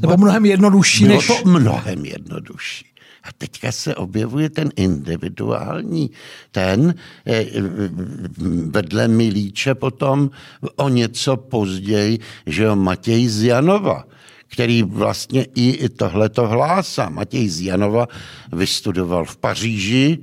Nebo 0.00 0.16
mnohem 0.16 0.46
jednodušší 0.46 1.04
Bylo 1.04 1.16
než... 1.16 1.26
to 1.26 1.34
mnohem 1.44 2.04
jednodušší. 2.04 2.89
A 3.22 3.32
teďka 3.38 3.72
se 3.72 3.94
objevuje 3.94 4.50
ten 4.50 4.68
individuální, 4.76 6.10
ten 6.50 6.94
eh, 7.26 7.46
vedle 8.66 9.08
Milíče 9.08 9.74
potom 9.74 10.30
o 10.76 10.88
něco 10.88 11.36
později, 11.36 12.18
že 12.46 12.62
jo, 12.64 12.76
Matěj 12.76 13.28
z 13.28 13.42
Janova 13.42 14.04
který 14.50 14.82
vlastně 14.82 15.46
i 15.54 15.88
tohleto 15.88 16.48
hlásá. 16.48 17.08
Matěj 17.08 17.48
z 17.48 17.60
Janova 17.60 18.06
vystudoval 18.52 19.24
v 19.24 19.36
Paříži, 19.36 20.18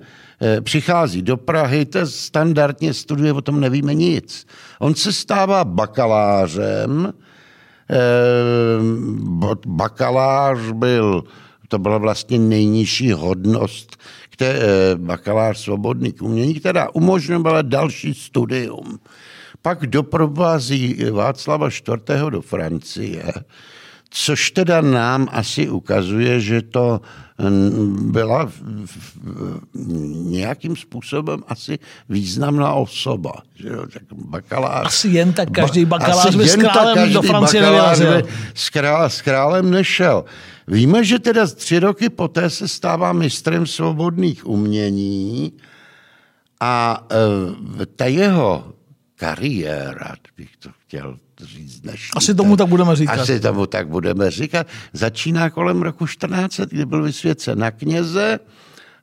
přichází 0.61 1.21
do 1.21 1.37
Prahy, 1.37 1.85
to 1.85 2.07
standardně 2.07 2.93
studuje, 2.93 3.33
o 3.33 3.41
tom 3.41 3.59
nevíme 3.59 3.93
nic. 3.93 4.47
On 4.79 4.95
se 4.95 5.13
stává 5.13 5.63
bakalářem, 5.65 7.13
bakalář 9.67 10.59
byl, 10.73 11.23
to 11.71 11.79
byla 11.79 11.97
vlastně 11.97 12.39
nejnižší 12.39 13.11
hodnost, 13.11 13.97
které, 14.29 14.59
eh, 14.59 14.95
bakalář 14.95 15.57
svobodných 15.57 16.21
umění, 16.21 16.53
která 16.53 16.89
umožňovala 16.93 17.61
další 17.61 18.13
studium. 18.13 18.99
Pak 19.61 19.87
doprovází 19.87 21.05
Václava 21.11 21.69
IV. 21.69 22.29
do 22.29 22.41
Francie, 22.41 23.23
což 24.13 24.51
teda 24.51 24.81
nám 24.81 25.27
asi 25.31 25.69
ukazuje, 25.69 26.39
že 26.39 26.61
to 26.61 27.01
byla 28.01 28.51
nějakým 30.13 30.75
způsobem 30.75 31.43
asi 31.47 31.79
významná 32.09 32.73
osoba. 32.73 33.31
Že 33.55 33.67
jo, 33.67 33.85
tak 33.93 34.03
bakalář, 34.13 34.85
asi 34.85 35.07
jen 35.07 35.33
tak 35.33 35.51
každý 35.51 35.85
bakalář 35.85 36.35
by 36.35 36.49
s 36.49 36.55
králem 36.55 36.95
každý 36.95 37.13
do 37.13 37.21
Francie 37.21 37.63
nevyrazil. 37.63 38.23
S, 38.53 38.69
král, 38.69 39.09
s 39.09 39.21
králem 39.21 39.71
nešel. 39.71 40.25
Víme, 40.67 41.03
že 41.03 41.19
teda 41.19 41.47
tři 41.47 41.79
roky 41.79 42.09
poté 42.09 42.49
se 42.49 42.67
stává 42.67 43.13
mistrem 43.13 43.67
svobodných 43.67 44.47
umění 44.47 45.53
a 46.59 47.07
e, 47.11 47.85
ta 47.85 48.05
jeho 48.05 48.73
kariéra, 49.15 50.15
bych 50.37 50.57
to 50.57 50.69
chtěl 50.83 51.17
říct 51.45 51.79
dnešní. 51.79 52.11
Asi 52.15 52.35
tomu 52.35 52.57
tak 52.57 52.67
budeme 52.67 52.95
říkat. 52.95 53.19
Asi 53.19 53.39
tomu 53.39 53.65
tak 53.65 53.87
budeme 53.87 54.31
říkat. 54.31 54.67
Začíná 54.93 55.49
kolem 55.49 55.81
roku 55.81 56.07
14, 56.07 56.59
kdy 56.59 56.85
byl 56.85 57.03
vysvěcen 57.03 57.59
na 57.59 57.71
kněze 57.71 58.39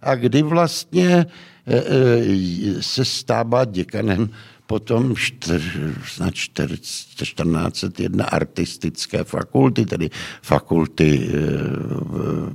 a 0.03 0.15
kdy 0.15 0.43
vlastně 0.43 1.09
e, 1.09 1.27
e, 1.67 2.83
se 2.83 3.05
stává 3.05 3.65
děkanem 3.65 4.31
potom 4.69 5.17
čtyř, 5.17 5.63
snad 6.07 6.35
1401 6.35 8.25
artistické 8.25 9.25
fakulty, 9.25 9.87
tedy 9.87 10.11
fakulty 10.43 11.29
e, 11.29 11.31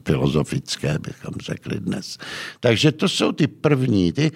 filozofické, 0.05 0.97
bychom 0.99 1.33
řekli 1.39 1.79
dnes. 1.79 2.17
Takže 2.59 2.91
to 2.91 3.09
jsou 3.09 3.31
ty 3.31 3.47
první, 3.47 4.13
ty, 4.13 4.31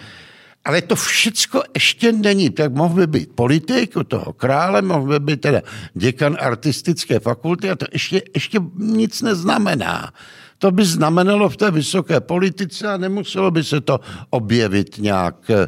ale 0.68 0.82
to 0.82 0.96
všecko 0.96 1.64
ještě 1.74 2.12
není. 2.12 2.50
Tak 2.50 2.74
mohl 2.74 2.96
by 2.96 3.08
být 3.08 3.30
politik 3.36 3.96
u 3.96 4.04
toho 4.04 4.34
krále, 4.34 4.82
mohl 4.82 5.08
by 5.08 5.20
být 5.20 5.42
teda 5.42 5.62
děkan 5.94 6.38
artistické 6.40 7.20
fakulty 7.20 7.70
a 7.70 7.76
to 7.76 7.86
ještě, 7.94 8.22
ještě 8.34 8.60
nic 8.76 9.22
neznamená. 9.22 10.14
To 10.58 10.72
by 10.72 10.86
znamenalo 10.86 11.50
v 11.50 11.58
té 11.58 11.72
vysoké 11.72 12.20
politice 12.20 12.88
a 12.88 12.98
nemuselo 12.98 13.52
by 13.52 13.64
se 13.64 13.82
to 13.82 14.00
objevit 14.30 14.98
nějak 14.98 15.50
e, 15.50 15.68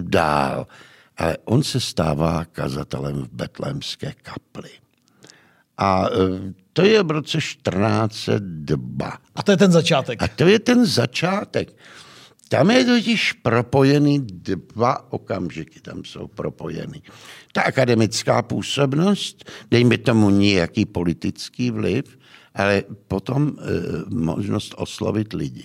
dál. 0.00 0.66
Ale 1.16 1.36
on 1.44 1.62
se 1.62 1.80
stává 1.80 2.44
kazatelem 2.44 3.22
v 3.22 3.28
betlémské 3.32 4.12
kapli. 4.22 4.70
A 5.78 6.06
e, 6.06 6.10
to 6.72 6.82
je 6.82 7.02
v 7.02 7.10
roce 7.10 7.38
1402. 7.38 9.18
A 9.34 9.42
to 9.42 9.50
je 9.50 9.56
ten 9.56 9.72
začátek. 9.72 10.22
A 10.22 10.28
to 10.28 10.48
je 10.48 10.58
ten 10.58 10.86
začátek. 10.86 11.72
Tam 12.54 12.70
je 12.70 12.84
totiž 12.84 13.32
propojený 13.42 14.20
dva 14.22 15.12
okamžiky, 15.12 15.80
tam 15.80 16.04
jsou 16.04 16.26
propojený. 16.26 17.02
Ta 17.52 17.62
akademická 17.62 18.42
působnost, 18.42 19.50
dejme 19.70 19.98
tomu 19.98 20.30
nějaký 20.30 20.84
politický 20.84 21.70
vliv, 21.70 22.18
ale 22.54 22.82
potom 23.08 23.48
e, 23.48 23.62
možnost 24.14 24.74
oslovit 24.76 25.32
lidi. 25.32 25.64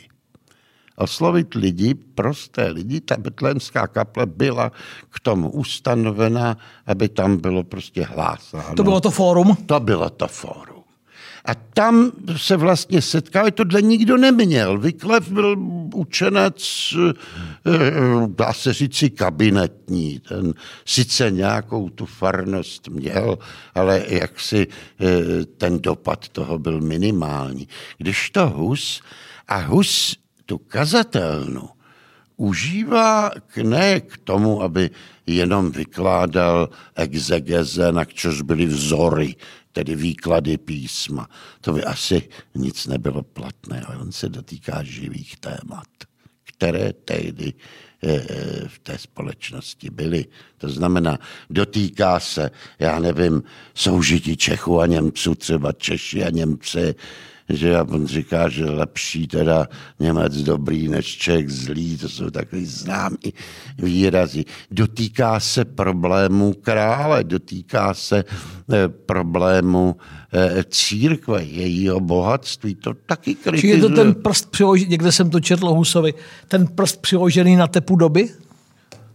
Oslovit 0.96 1.54
lidi, 1.54 1.94
prosté 1.94 2.68
lidi, 2.68 3.02
ta 3.02 3.18
betlémská 3.18 3.88
kaple 3.88 4.26
byla 4.26 4.72
k 5.10 5.20
tomu 5.20 5.50
ustanovena, 5.52 6.58
aby 6.86 7.10
tam 7.10 7.38
bylo 7.38 7.64
prostě 7.64 8.04
hlásáno. 8.04 8.76
To 8.76 8.84
bylo 8.84 9.02
to 9.02 9.12
fórum? 9.12 9.58
To 9.66 9.80
bylo 9.80 10.10
to 10.10 10.28
fórum. 10.28 10.79
A 11.46 11.56
tam 11.56 12.12
se 12.38 12.58
vlastně 12.58 13.02
setkali, 13.02 13.52
tohle 13.52 13.82
nikdo 13.82 14.18
neměl. 14.18 14.78
Vyklev 14.78 15.32
byl 15.32 15.56
učenec, 15.94 16.94
eh, 16.98 17.14
eh, 17.66 18.28
dá 18.28 18.54
se 18.54 18.74
říci, 18.74 19.10
kabinetní. 19.10 20.20
Ten 20.20 20.54
sice 20.86 21.32
nějakou 21.32 21.90
tu 21.90 22.06
farnost 22.06 22.88
měl, 22.88 23.38
ale 23.76 24.06
jaksi 24.08 24.68
eh, 25.00 25.46
ten 25.46 25.80
dopad 25.80 26.30
toho 26.30 26.60
byl 26.60 26.82
minimální. 26.82 27.68
Když 27.98 28.30
to 28.30 28.50
Hus, 28.50 29.02
a 29.48 29.58
Hus 29.58 30.16
tu 30.46 30.58
kazatelnu 30.58 31.70
užívá 32.40 33.32
k 33.48 33.58
ne 33.58 34.00
k 34.00 34.18
tomu, 34.18 34.64
aby 34.64 34.90
jenom 35.28 35.72
vykládal 35.72 36.70
exegeze, 36.96 37.92
na 37.92 38.06
čož 38.06 38.42
byly 38.42 38.66
vzory 38.66 39.36
tedy 39.80 39.96
výklady 39.96 40.58
písma. 40.58 41.30
To 41.62 41.74
by 41.74 41.84
asi 41.84 42.30
nic 42.56 42.88
nebylo 42.88 43.24
platné, 43.24 43.82
ale 43.82 43.98
on 43.98 44.12
se 44.12 44.30
dotýká 44.30 44.84
živých 44.84 45.38
témat, 45.38 45.88
které 46.44 46.94
tehdy 46.94 47.54
eh, 48.04 48.12
eh, 48.12 48.68
v 48.68 48.80
té 48.80 48.98
společnosti 48.98 49.90
byly. 49.90 50.26
To 50.58 50.70
znamená, 50.70 51.20
dotýká 51.50 52.20
se, 52.20 52.52
já 52.80 53.00
nevím, 53.00 53.44
soužití 53.74 54.38
Čechů 54.38 54.80
a 54.80 54.86
Němců, 54.86 55.36
třeba 55.36 55.72
Češi 55.72 56.24
a 56.24 56.30
Němci, 56.30 56.96
že 57.50 57.82
on 57.82 58.08
říká, 58.08 58.50
že 58.50 58.66
lepší 58.66 59.28
teda 59.28 59.68
Němec 60.00 60.38
dobrý 60.38 60.88
než 60.88 61.18
Čech 61.18 61.50
zlý, 61.50 61.98
to 61.98 62.10
jsou 62.10 62.30
takový 62.30 62.66
známý 62.66 63.34
výrazy. 63.78 64.46
Dotýká 64.72 65.40
se 65.40 65.66
problému 65.66 66.54
krále, 66.54 67.24
dotýká 67.24 67.94
se 67.94 68.24
eh, 68.74 68.88
problému 68.88 69.96
eh, 70.34 70.64
církve, 70.70 71.44
jejího 71.44 72.00
bohatství, 72.00 72.76
to 72.76 72.94
taky 72.94 73.36
kritizuje. 73.36 73.62
Či 73.62 73.68
je 73.68 73.90
to 73.90 73.96
ten 73.96 74.14
prst 74.14 74.52
přiložený, 74.52 74.92
někde 74.92 75.12
jsem 75.12 75.30
to 75.30 75.40
četl 75.40 75.68
Husovi, 75.68 76.14
ten 76.48 76.68
prst 76.68 77.02
přiložený 77.02 77.56
na 77.56 77.68
tepu 77.68 77.96
doby? 77.96 78.30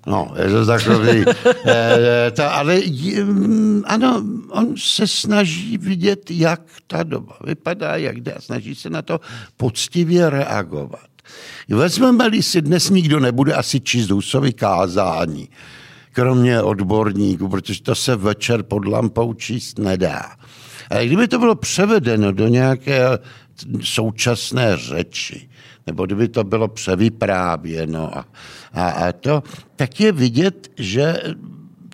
No, 0.07 0.35
je 0.43 0.51
to 0.51 0.67
takový. 0.67 1.25
e, 1.67 2.31
to, 2.31 2.55
ale 2.55 2.81
mm, 3.23 3.83
ano, 3.87 4.23
on 4.51 4.75
se 4.77 5.07
snaží 5.07 5.79
vidět, 5.79 6.31
jak 6.31 6.61
ta 6.87 7.03
doba 7.03 7.37
vypadá, 7.45 7.97
jak 7.97 8.21
jde 8.21 8.33
a 8.33 8.41
snaží 8.41 8.75
se 8.75 8.91
na 8.91 9.03
to 9.03 9.21
poctivě 9.57 10.31
reagovat. 10.31 11.07
Vezmeme-li 11.69 12.43
si, 12.43 12.63
dnes 12.63 12.91
nikdo 12.91 13.21
nebude 13.21 13.55
asi 13.55 13.81
číst 13.81 14.11
Husovi 14.11 14.53
kázání, 14.53 15.49
kromě 16.13 16.63
odborníků, 16.63 17.49
protože 17.49 17.83
to 17.83 17.95
se 17.95 18.17
večer 18.17 18.63
pod 18.63 18.87
lampou 18.87 19.35
číst 19.35 19.79
nedá. 19.79 20.31
Ale 20.91 21.07
kdyby 21.07 21.29
to 21.29 21.39
bylo 21.39 21.55
převedeno 21.55 22.33
do 22.33 22.49
nějaké 22.49 23.19
současné 23.83 24.77
řeči, 24.77 25.49
nebo 25.87 26.07
kdyby 26.07 26.29
to 26.29 26.45
bylo 26.45 26.69
převyprávěno 26.69 28.19
a, 28.19 28.25
a, 28.75 28.89
a 28.89 29.13
to, 29.13 29.43
tak 29.77 30.01
je 30.01 30.13
vidět, 30.13 30.71
že 30.79 31.23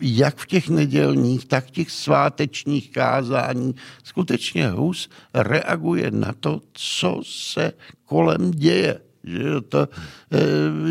jak 0.03 0.39
v 0.39 0.47
těch 0.47 0.69
nedělních, 0.69 1.45
tak 1.45 1.67
v 1.67 1.71
těch 1.71 1.91
svátečních 1.91 2.91
kázání 2.91 3.75
skutečně 4.05 4.69
Hus 4.69 5.09
reaguje 5.35 6.11
na 6.11 6.35
to, 6.41 6.61
co 6.73 7.21
se 7.25 7.73
kolem 8.05 8.51
děje. 8.51 9.01
Že 9.25 9.43
to 9.69 9.89
eh, 9.89 10.39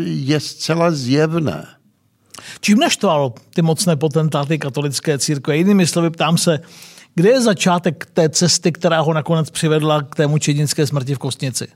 je 0.04 0.40
zcela 0.40 0.90
zjevné. 0.90 1.66
Čím 2.60 2.78
naštval 2.78 3.32
ty 3.54 3.62
mocné 3.62 3.96
potentáty 3.96 4.58
katolické 4.58 5.18
církve? 5.18 5.56
Jinými 5.56 5.86
slovy, 5.86 6.10
ptám 6.10 6.38
se, 6.38 6.60
kde 7.14 7.28
je 7.28 7.40
začátek 7.40 8.06
té 8.12 8.28
cesty, 8.28 8.72
která 8.72 9.00
ho 9.00 9.12
nakonec 9.12 9.50
přivedla 9.50 10.02
k 10.02 10.14
té 10.14 10.26
mučednické 10.26 10.86
smrti 10.86 11.14
v 11.14 11.18
Kostnici? 11.18 11.68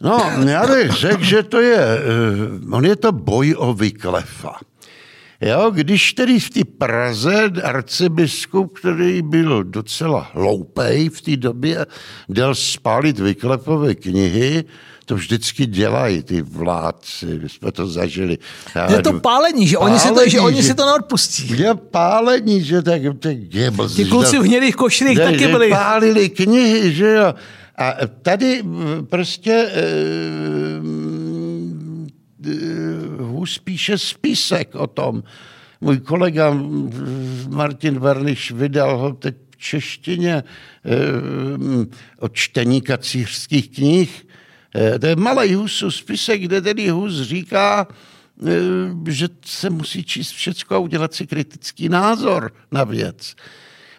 No, 0.00 0.30
já 0.48 0.66
bych 0.66 0.92
řekl, 0.92 1.24
že 1.24 1.42
to 1.42 1.60
je, 1.60 1.78
eh, 1.78 2.70
on 2.70 2.84
je 2.84 2.96
to 2.96 3.12
boj 3.12 3.54
o 3.58 3.74
Vyklefa. 3.74 4.52
Jo, 5.40 5.70
když 5.74 6.12
tedy 6.12 6.40
v 6.40 6.50
té 6.50 6.60
Praze 6.78 7.50
arcibiskup, 7.62 8.78
který 8.78 9.22
byl 9.22 9.64
docela 9.64 10.30
hloupej 10.32 11.08
v 11.08 11.20
té 11.20 11.36
době, 11.36 11.86
dal 12.28 12.54
spálit 12.54 13.18
Vyklepové 13.18 13.94
knihy, 13.94 14.64
to 15.04 15.14
vždycky 15.14 15.66
dělají 15.66 16.22
ty 16.22 16.42
vládci, 16.42 17.26
my 17.42 17.48
jsme 17.48 17.72
to 17.72 17.86
zažili. 17.86 18.38
Je 18.88 19.02
to 19.02 19.12
pálení, 19.12 19.66
že, 19.66 19.76
pálení, 19.76 19.94
oni, 19.94 20.00
si 20.00 20.14
to, 20.14 20.28
že 20.28 20.40
oni 20.40 20.62
si 20.62 20.74
to 20.74 20.86
neodpustí. 20.86 21.58
Je 21.58 21.74
pálení, 21.74 22.64
že 22.64 22.82
tak, 22.82 23.02
tak 23.18 23.36
je 23.50 23.72
Ti 23.94 24.04
kluci 24.04 24.38
v 24.38 24.42
hnědých 24.42 24.76
košilích 24.76 25.18
taky 25.18 25.48
byli. 25.48 25.70
Pálili 25.70 26.28
knihy, 26.28 26.94
že 26.94 27.12
jo. 27.12 27.34
A 27.76 27.94
tady 28.22 28.62
prostě 29.10 29.68
uh, 29.68 30.86
Hus 33.26 33.58
píše 33.58 33.98
spisek 33.98 34.74
o 34.74 34.86
tom. 34.86 35.22
Můj 35.80 35.98
kolega 35.98 36.56
Martin 37.48 37.98
Verniš 37.98 38.50
vydal 38.50 38.98
ho 38.98 39.12
teď 39.12 39.36
v 39.50 39.56
češtině 39.56 40.44
uh, 40.44 41.84
o 42.18 42.28
čtení 42.28 42.80
kacířských 42.80 43.70
knih. 43.70 44.26
Uh, 44.92 44.98
to 44.98 45.06
je 45.06 45.16
malý 45.16 45.54
Husův 45.54 45.94
spisek, 45.94 46.42
kde 46.42 46.60
tedy 46.60 46.88
Hus 46.88 47.20
říká, 47.22 47.86
že 49.08 49.28
se 49.44 49.70
musí 49.70 50.04
číst 50.04 50.30
všecko 50.30 50.74
a 50.74 50.78
udělat 50.78 51.14
si 51.14 51.26
kritický 51.26 51.88
názor 51.88 52.52
na 52.72 52.84
věc. 52.84 53.34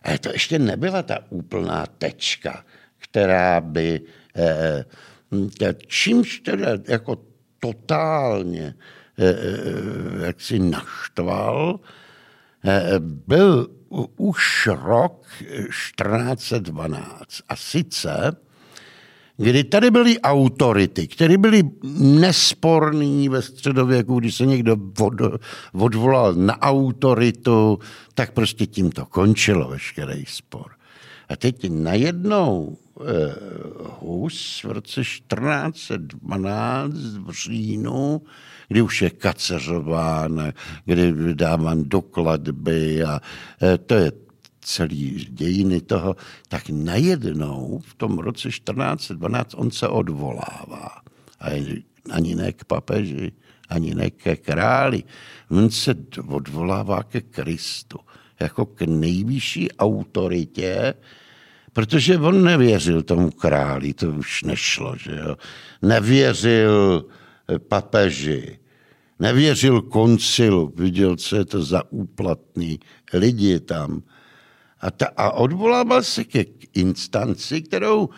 Ale 0.03 0.19
to 0.19 0.29
ještě 0.29 0.59
nebyla 0.59 1.03
ta 1.03 1.19
úplná 1.29 1.85
tečka 1.97 2.63
která 3.12 3.62
by 3.62 4.02
eh, 4.36 4.86
eh, 5.62 5.76
čímž 5.88 6.39
teda 6.39 6.67
jako 6.88 7.17
totálně 7.60 8.76
eh, 9.20 9.36
jak 10.26 10.41
si 10.41 10.60
naštval, 10.60 11.80
byl 13.00 13.67
už 14.17 14.67
rok 14.67 15.26
1412. 15.39 17.26
A 17.50 17.56
sice, 17.56 18.36
kdy 19.38 19.63
tady 19.63 19.91
byly 19.91 20.20
autority, 20.20 21.08
které 21.08 21.38
byly 21.38 21.63
nesporný 22.00 23.30
ve 23.30 23.41
středověku, 23.41 24.20
když 24.20 24.36
se 24.36 24.46
někdo 24.46 24.78
od, 25.00 25.13
odvolal 25.74 26.34
na 26.34 26.62
autoritu, 26.62 27.80
tak 28.13 28.32
prostě 28.32 28.65
tím 28.65 28.91
to 28.91 29.06
končilo 29.06 29.70
veškerý 29.70 30.26
spor. 30.28 30.72
A 31.30 31.36
teď 31.36 31.70
najednou 31.70 32.78
Hus 33.99 34.63
v 34.63 34.71
roce 34.71 35.01
1412 35.01 36.93
v 36.93 37.31
říjnu, 37.31 38.21
kdy 38.67 38.81
už 38.81 39.01
je 39.01 39.10
kaceřován, 39.10 40.53
kdy 40.86 41.12
vydáván 41.12 41.83
dokladby 41.83 43.03
a 43.03 43.21
eh, 43.62 43.77
to 43.77 43.95
je 43.95 44.12
celý 44.62 45.27
dějiny 45.29 45.81
toho, 45.81 46.15
tak 46.47 46.69
najednou 46.69 47.79
v 47.86 47.93
tom 47.95 48.19
roce 48.19 48.49
1412 48.49 49.53
on 49.57 49.71
se 49.71 49.88
odvolává. 49.88 51.01
A 51.39 51.49
je 51.49 51.81
ani 52.10 52.36
ne 52.36 52.53
k 52.53 52.65
papeži, 52.65 53.31
ani 53.69 53.95
ne 53.95 54.10
ke 54.10 54.36
králi. 54.36 55.03
On 55.51 55.69
se 55.69 55.95
odvolává 56.27 57.03
ke 57.03 57.21
Kristu 57.21 57.99
jako 58.39 58.65
k 58.65 58.81
nejvyšší 58.81 59.71
autoritě, 59.71 60.93
protože 61.77 62.17
on 62.17 62.43
nevěřil 62.43 63.03
tomu 63.03 63.31
králi, 63.31 63.93
to 63.93 64.09
už 64.09 64.43
nešlo, 64.43 64.95
že 64.97 65.15
jo. 65.15 65.37
Nevěřil 65.81 67.05
papeži, 67.69 68.59
nevěřil 69.19 69.81
koncilu, 69.81 70.73
viděl, 70.75 71.15
co 71.15 71.35
je 71.35 71.45
to 71.45 71.63
za 71.63 71.91
úplatný 71.91 72.79
lidi 73.13 73.59
tam. 73.59 74.01
A, 74.81 74.91
ta, 74.91 75.05
a 75.17 75.31
odvolával 75.31 76.03
se 76.03 76.23
ke 76.23 76.45
instanci, 76.73 77.61
kterou, 77.61 78.09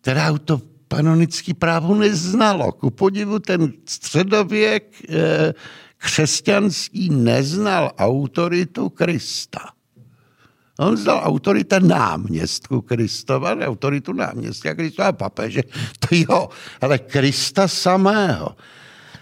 která 0.00 0.38
to 0.38 0.60
panonické 0.88 1.54
právo 1.54 1.94
neznalo. 1.94 2.72
Ku 2.72 2.90
podivu 2.90 3.38
ten 3.38 3.72
středověk 3.84 5.02
eh, 5.08 5.54
křesťanský 5.96 7.10
neznal 7.10 7.92
autoritu 7.98 8.90
Krista. 8.90 9.75
On 10.78 10.96
znal 10.96 11.20
autorita 11.24 11.78
náměstku 11.78 12.80
Kristova, 12.80 13.56
autoritu 13.56 14.12
náměstka 14.12 14.74
Kristova 14.74 15.12
papeže, 15.12 15.62
to 15.98 16.08
jo, 16.10 16.48
ale 16.80 16.98
Krista 16.98 17.68
samého. 17.68 18.56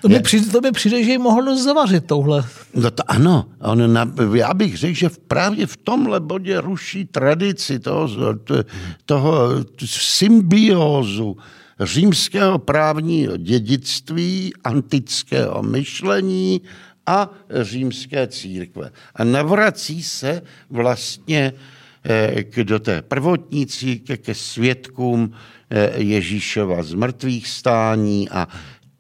To 0.05 0.09
mi, 0.09 0.21
přijde, 0.21 0.51
to 0.51 0.61
mi 0.61 0.73
přijde, 0.73 1.05
že 1.05 1.11
ji 1.11 1.19
mohl 1.19 1.57
zavařit 1.57 2.07
touhle. 2.07 2.45
No 2.75 2.91
to 2.91 3.11
ano, 3.11 3.47
on 3.61 3.93
na, 3.93 4.13
já 4.35 4.55
bych 4.55 4.77
řekl, 4.77 4.95
že 4.95 5.09
právě 5.29 5.67
v 5.67 5.77
tomhle 5.77 6.21
bodě 6.21 6.61
ruší 6.61 7.05
tradici 7.05 7.79
toho, 7.79 8.09
toho 9.05 9.49
symbiózu 9.87 11.37
římského 11.81 12.59
právního 12.59 13.37
dědictví, 13.37 14.53
antického 14.65 15.63
myšlení 15.63 16.61
a 17.07 17.31
římské 17.63 18.27
církve. 18.27 18.91
A 19.15 19.25
navrací 19.25 20.03
se 20.03 20.43
vlastně 20.71 21.53
eh, 22.05 22.65
do 22.65 22.79
té 22.79 23.03
prvotní 23.03 23.67
církve 23.67 24.17
ke 24.17 24.35
svědkům 24.35 25.33
eh, 25.71 25.93
Ježíšova 26.03 26.83
z 26.83 26.95
mrtvých 26.95 27.49
stání 27.49 28.31
a 28.31 28.49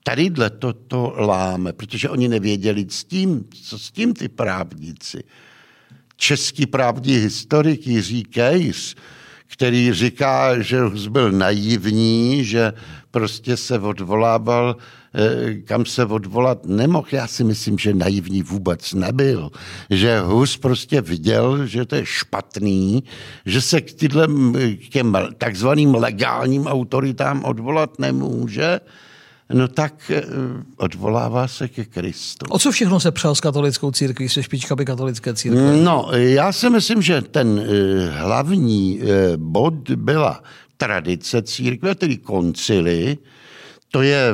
tadyhle 0.02 0.50
toto 0.50 1.14
láme, 1.16 1.72
protože 1.72 2.08
oni 2.08 2.28
nevěděli 2.28 2.86
s 2.88 3.04
tím, 3.04 3.44
co 3.62 3.78
s 3.78 3.90
tím 3.90 4.14
ty 4.14 4.28
právníci. 4.28 5.24
Český 6.16 6.66
právní 6.66 7.14
historik 7.16 7.86
Jiří 7.86 8.22
Kejř, 8.22 8.96
který 9.46 9.92
říká, 9.92 10.62
že 10.62 10.78
byl 11.08 11.32
naivní, 11.32 12.44
že 12.44 12.72
prostě 13.10 13.56
se 13.56 13.78
odvolával, 13.78 14.76
kam 15.64 15.86
se 15.86 16.04
odvolat 16.04 16.66
nemohl. 16.66 17.06
Já 17.12 17.26
si 17.26 17.44
myslím, 17.44 17.78
že 17.78 17.94
naivní 17.94 18.42
vůbec 18.42 18.92
nebyl. 18.92 19.50
Že 19.90 20.20
Hus 20.20 20.56
prostě 20.56 21.00
viděl, 21.00 21.66
že 21.66 21.84
to 21.84 21.94
je 21.94 22.06
špatný, 22.06 23.04
že 23.46 23.60
se 23.60 23.80
k, 23.80 23.92
tyhle, 23.92 24.28
k 24.86 24.88
těm 24.88 25.18
takzvaným 25.38 25.94
legálním 25.94 26.66
autoritám 26.66 27.44
odvolat 27.44 27.98
nemůže, 27.98 28.80
no 29.52 29.68
tak 29.68 30.10
eh, 30.10 30.22
odvolává 30.76 31.48
se 31.48 31.68
ke 31.68 31.84
Kristu. 31.84 32.46
O 32.48 32.58
co 32.58 32.70
všechno 32.70 33.00
se 33.00 33.10
přel 33.10 33.34
s 33.34 33.40
katolickou 33.40 33.90
církví, 33.90 34.28
se 34.28 34.42
špičkami 34.42 34.84
katolické 34.84 35.34
církve? 35.34 35.76
No, 35.76 36.08
já 36.12 36.52
si 36.52 36.70
myslím, 36.70 37.02
že 37.02 37.22
ten 37.22 37.60
eh, 37.60 38.08
hlavní 38.08 39.00
eh, 39.02 39.36
bod 39.36 39.90
byla 39.90 40.42
tradice 40.76 41.42
církve, 41.42 41.94
tedy 41.94 42.16
koncily, 42.16 43.18
to 43.94 44.02
je 44.02 44.26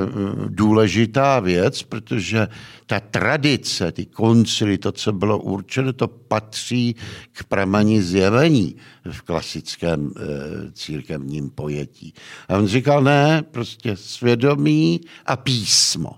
důležitá 0.49 1.41
věc, 1.41 1.83
protože 1.83 2.49
ta 2.87 3.01
tradice, 3.01 3.93
ty 3.93 4.07
koncily, 4.07 4.79
to, 4.79 4.93
co 4.93 5.13
bylo 5.13 5.39
určeno, 5.39 5.93
to 5.93 6.09
patří 6.09 6.97
k 7.33 7.45
pramení 7.45 8.03
zjevení 8.03 8.77
v 9.11 9.23
klasickém 9.23 10.11
e, 10.17 10.73
církevním 10.73 11.51
pojetí. 11.51 12.15
A 12.49 12.57
on 12.57 12.67
říkal, 12.67 13.03
ne, 13.03 13.43
prostě 13.51 13.97
svědomí 13.97 15.01
a 15.27 15.37
písmo. 15.37 16.13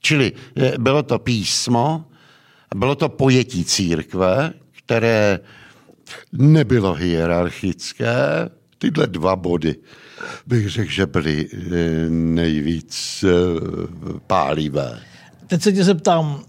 Čili 0.00 0.32
e, 0.56 0.78
bylo 0.78 1.02
to 1.02 1.18
písmo, 1.18 2.04
bylo 2.74 2.94
to 2.94 3.08
pojetí 3.08 3.64
církve, 3.64 4.52
které 4.72 5.40
nebylo 6.32 6.94
hierarchické, 6.94 8.50
tyhle 8.78 9.06
dva 9.06 9.36
body 9.36 9.74
bych 10.46 10.68
řekl, 10.68 10.90
že 10.90 11.06
byly 11.06 11.48
eh, 11.52 11.58
nejvíc 12.08 13.24
pálivé. 14.26 14.98
Teď 15.46 15.62
se 15.62 15.72
tě 15.72 15.84
zeptám, 15.84 16.42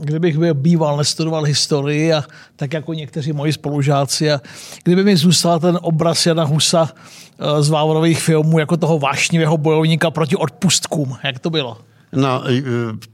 kdybych 0.00 0.38
byl 0.38 0.54
býval, 0.54 0.96
nestudoval 0.96 1.44
historii, 1.44 2.12
a 2.12 2.24
tak 2.56 2.72
jako 2.72 2.94
někteří 2.94 3.32
moji 3.32 3.52
spolužáci, 3.52 4.32
a 4.32 4.40
kdyby 4.84 5.04
mi 5.04 5.16
zůstal 5.16 5.60
ten 5.60 5.78
obraz 5.82 6.26
Jana 6.26 6.44
Husa 6.44 6.88
eh, 7.38 7.62
z 7.62 7.68
Vávorových 7.68 8.22
filmů 8.22 8.58
jako 8.58 8.76
toho 8.76 8.98
vášnivého 8.98 9.58
bojovníka 9.58 10.10
proti 10.10 10.36
odpustkům, 10.36 11.16
jak 11.24 11.38
to 11.38 11.50
bylo? 11.50 11.78
No, 12.14 12.44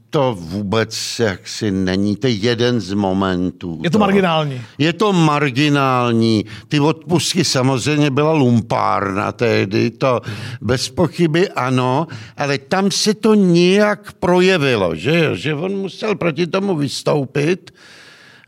to 0.09 0.35
vůbec 0.39 1.19
jaksi 1.19 1.71
není. 1.71 2.15
To 2.15 2.27
je 2.27 2.33
jeden 2.33 2.79
z 2.79 2.93
momentů. 2.93 3.79
Je 3.83 3.89
to 3.89 3.99
marginální. 3.99 4.61
Je 4.77 4.93
to 4.93 5.13
marginální. 5.13 6.45
Ty 6.67 6.79
odpustky 6.79 7.43
samozřejmě 7.43 8.09
byla 8.11 8.33
lumpárna 8.33 9.31
tehdy, 9.31 9.89
to 9.89 10.21
bez 10.61 10.89
pochyby 10.89 11.49
ano, 11.49 12.07
ale 12.37 12.57
tam 12.57 12.91
se 12.91 13.13
to 13.13 13.33
nějak 13.33 14.13
projevilo, 14.13 14.95
že, 14.95 15.29
že 15.33 15.53
on 15.53 15.71
musel 15.71 16.15
proti 16.15 16.47
tomu 16.47 16.75
vystoupit 16.75 17.71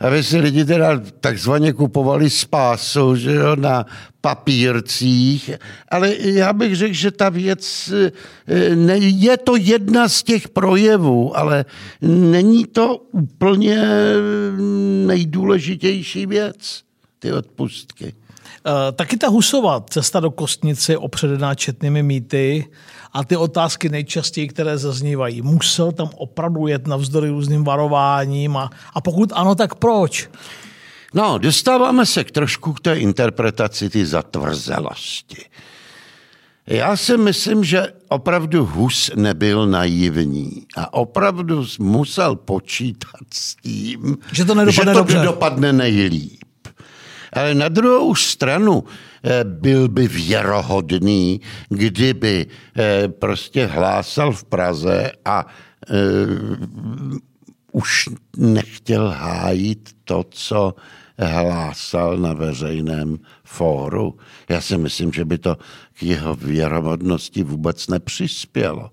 aby 0.02 0.24
si 0.24 0.38
lidi 0.38 0.66
teda 0.66 1.02
takzvaně 1.20 1.74
kupovali 1.74 2.30
spásu 2.30 3.16
že 3.16 3.34
jo, 3.34 3.56
na 3.56 3.86
papírcích, 4.22 5.52
ale 5.90 6.16
já 6.16 6.54
bych 6.54 6.76
řekl, 6.76 6.94
že 6.94 7.12
ta 7.12 7.30
věc, 7.30 7.94
eh, 7.94 8.12
je 8.98 9.38
to 9.38 9.56
jedna 9.56 10.10
z 10.10 10.24
těch 10.24 10.50
projevů, 10.50 11.38
ale 11.38 11.66
není 12.02 12.66
to 12.66 12.98
úplně 13.12 13.78
nejdůležitější 15.06 16.26
věc, 16.26 16.82
ty 17.20 17.34
odpustky. 17.34 18.14
Eh, 18.66 18.92
taky 18.92 19.18
ta 19.18 19.28
Husova 19.30 19.84
cesta 19.90 20.20
do 20.20 20.32
kostnice 20.32 20.98
opředená 20.98 21.56
četnými 21.56 22.04
mýty 22.04 22.66
a 23.14 23.24
ty 23.24 23.38
otázky 23.38 23.90
nejčastěji, 23.90 24.48
které 24.48 24.78
zaznívají. 24.78 25.42
Musel 25.42 25.92
tam 25.92 26.10
opravdu 26.16 26.68
jet 26.68 26.88
navzdory 26.88 27.30
různým 27.30 27.64
varováním 27.64 28.58
a, 28.58 28.70
a 28.94 29.02
pokud 29.02 29.32
ano, 29.36 29.56
tak 29.56 29.76
proč? 29.76 30.30
No, 31.14 31.38
dostáváme 31.38 32.06
se 32.06 32.24
k 32.24 32.32
trošku 32.32 32.74
k 32.74 32.80
té 32.80 32.96
interpretaci 32.96 33.90
ty 33.90 34.06
zatvrzelosti. 34.06 35.46
Já 36.68 36.98
si 36.98 37.18
myslím, 37.18 37.64
že 37.64 37.88
opravdu 38.08 38.66
Hus 38.66 39.12
nebyl 39.16 39.68
naivní 39.68 40.66
a 40.78 40.94
opravdu 40.94 41.66
musel 41.80 42.36
počítat 42.36 43.22
s 43.34 43.56
tím, 43.56 44.18
že 44.32 44.46
to, 44.46 44.72
že 44.72 44.82
to 44.82 44.94
dobře. 44.94 45.22
dopadne 45.24 45.74
nejlíp. 45.74 46.41
Ale 47.34 47.54
na 47.54 47.70
druhou 47.70 48.16
stranu 48.16 48.84
eh, 49.24 49.44
byl 49.44 49.88
by 49.88 50.08
věrohodný, 50.08 51.42
kdyby 51.70 52.46
eh, 52.46 53.08
prostě 53.08 53.66
hlásal 53.66 54.32
v 54.32 54.44
Praze 54.44 55.12
a 55.26 55.46
uh, 55.46 57.18
už 57.72 58.10
nechtěl 58.38 59.10
hájit 59.10 59.90
to, 60.04 60.26
co 60.30 60.76
hlásal 61.20 62.18
na 62.18 62.34
veřejném 62.34 63.18
fóru. 63.44 64.18
Já 64.50 64.62
si 64.62 64.78
myslím, 64.78 65.14
že 65.14 65.26
by 65.26 65.38
to 65.38 65.58
k 65.94 66.04
jeho 66.04 66.36
věrohodnosti 66.36 67.44
vůbec 67.44 67.88
nepřispělo. 67.88 68.90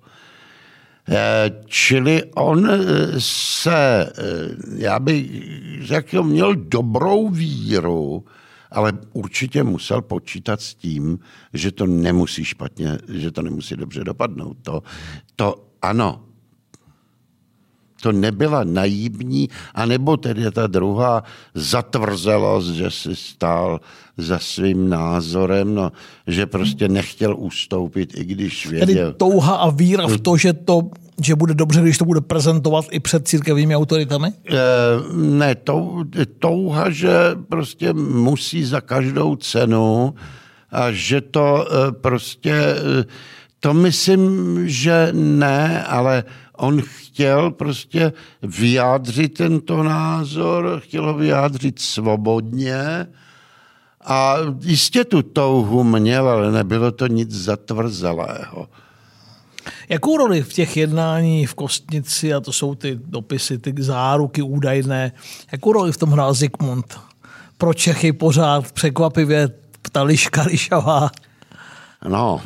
Čili 1.67 2.23
on 2.35 2.69
se, 3.19 4.13
já 4.77 4.99
bych 4.99 5.27
řekl, 5.83 6.23
měl 6.23 6.55
dobrou 6.55 7.29
víru, 7.29 8.25
ale 8.71 8.93
určitě 9.13 9.63
musel 9.63 10.03
počítat 10.03 10.61
s 10.61 10.75
tím, 10.75 11.19
že 11.55 11.73
to 11.73 11.87
nemusí 11.87 12.45
špatně, 12.45 12.99
že 13.09 13.31
to 13.31 13.43
nemusí 13.43 13.77
dobře 13.77 14.05
dopadnout. 14.05 14.57
To, 14.63 14.83
to 15.37 15.69
ano, 15.83 16.28
to 18.03 18.13
nebyla 18.13 18.65
naivní, 18.65 19.49
anebo 19.75 20.17
tedy 20.17 20.51
ta 20.51 20.67
druhá 20.67 21.23
zatvrzelost, 21.55 22.69
že 22.69 22.91
si 22.91 23.17
stál 23.17 23.81
za 24.17 24.39
svým 24.39 24.89
názorem, 24.89 25.75
no, 25.75 25.93
že 26.27 26.47
prostě 26.47 26.89
nechtěl 26.89 27.37
ustoupit, 27.39 28.13
i 28.17 28.25
když 28.25 28.67
věděl. 28.67 29.07
Tedy 29.07 29.19
touha 29.19 29.55
a 29.57 29.71
víra 29.71 30.07
v 30.07 30.21
to, 30.21 30.37
že 30.37 30.53
to 30.53 30.91
že 31.23 31.35
bude 31.35 31.55
dobře, 31.55 31.81
když 31.81 31.99
to 31.99 32.05
bude 32.05 32.21
prezentovat 32.21 32.85
i 32.91 33.01
před 33.01 33.29
církevními 33.29 33.77
autoritami? 33.77 34.29
E, 34.29 34.55
ne, 35.13 35.55
tou, 35.55 36.05
touha, 36.39 36.91
že 36.91 37.11
prostě 37.49 37.93
musí 37.93 38.65
za 38.65 38.81
každou 38.81 39.37
cenu 39.37 40.15
a 40.71 40.93
že 40.93 41.21
to 41.21 41.67
e, 41.67 41.93
prostě, 41.93 42.53
e, 42.53 43.05
to 43.61 43.75
myslím, 43.75 44.63
že 44.69 45.09
ne, 45.13 45.85
ale 45.85 46.25
on 46.59 46.83
chtěl 46.83 47.51
prostě 47.51 48.13
vyjádřit 48.43 49.35
tento 49.35 49.83
názor, 49.83 50.81
chtěl 50.85 51.07
ho 51.07 51.15
vyjádřit 51.15 51.79
svobodně 51.79 53.07
a 54.05 54.37
jistě 54.61 55.05
tu 55.05 55.23
touhu 55.23 55.85
měl, 55.85 56.29
ale 56.29 56.53
nebylo 56.53 56.93
to 56.93 57.07
nic 57.07 57.31
zatvrzelého. 57.31 58.69
Jakou 59.89 60.17
roli 60.17 60.43
v 60.43 60.53
těch 60.53 60.77
jednání 60.77 61.47
v 61.47 61.55
Kostnici, 61.55 62.35
a 62.35 62.41
to 62.41 62.53
jsou 62.53 62.75
ty 62.75 63.01
dopisy, 63.05 63.59
ty 63.59 63.75
záruky 63.79 64.43
údajné, 64.43 65.13
jakou 65.53 65.73
roli 65.73 65.93
v 65.93 65.97
tom 65.97 66.11
hrál 66.11 66.35
Zikmund? 66.35 66.99
Pro 67.59 67.75
Čechy 67.75 68.13
pořád 68.13 68.73
překvapivě 68.73 69.49
ta 69.93 70.03
liška 70.03 70.43
lišavá. 70.43 71.11
No, 72.09 72.41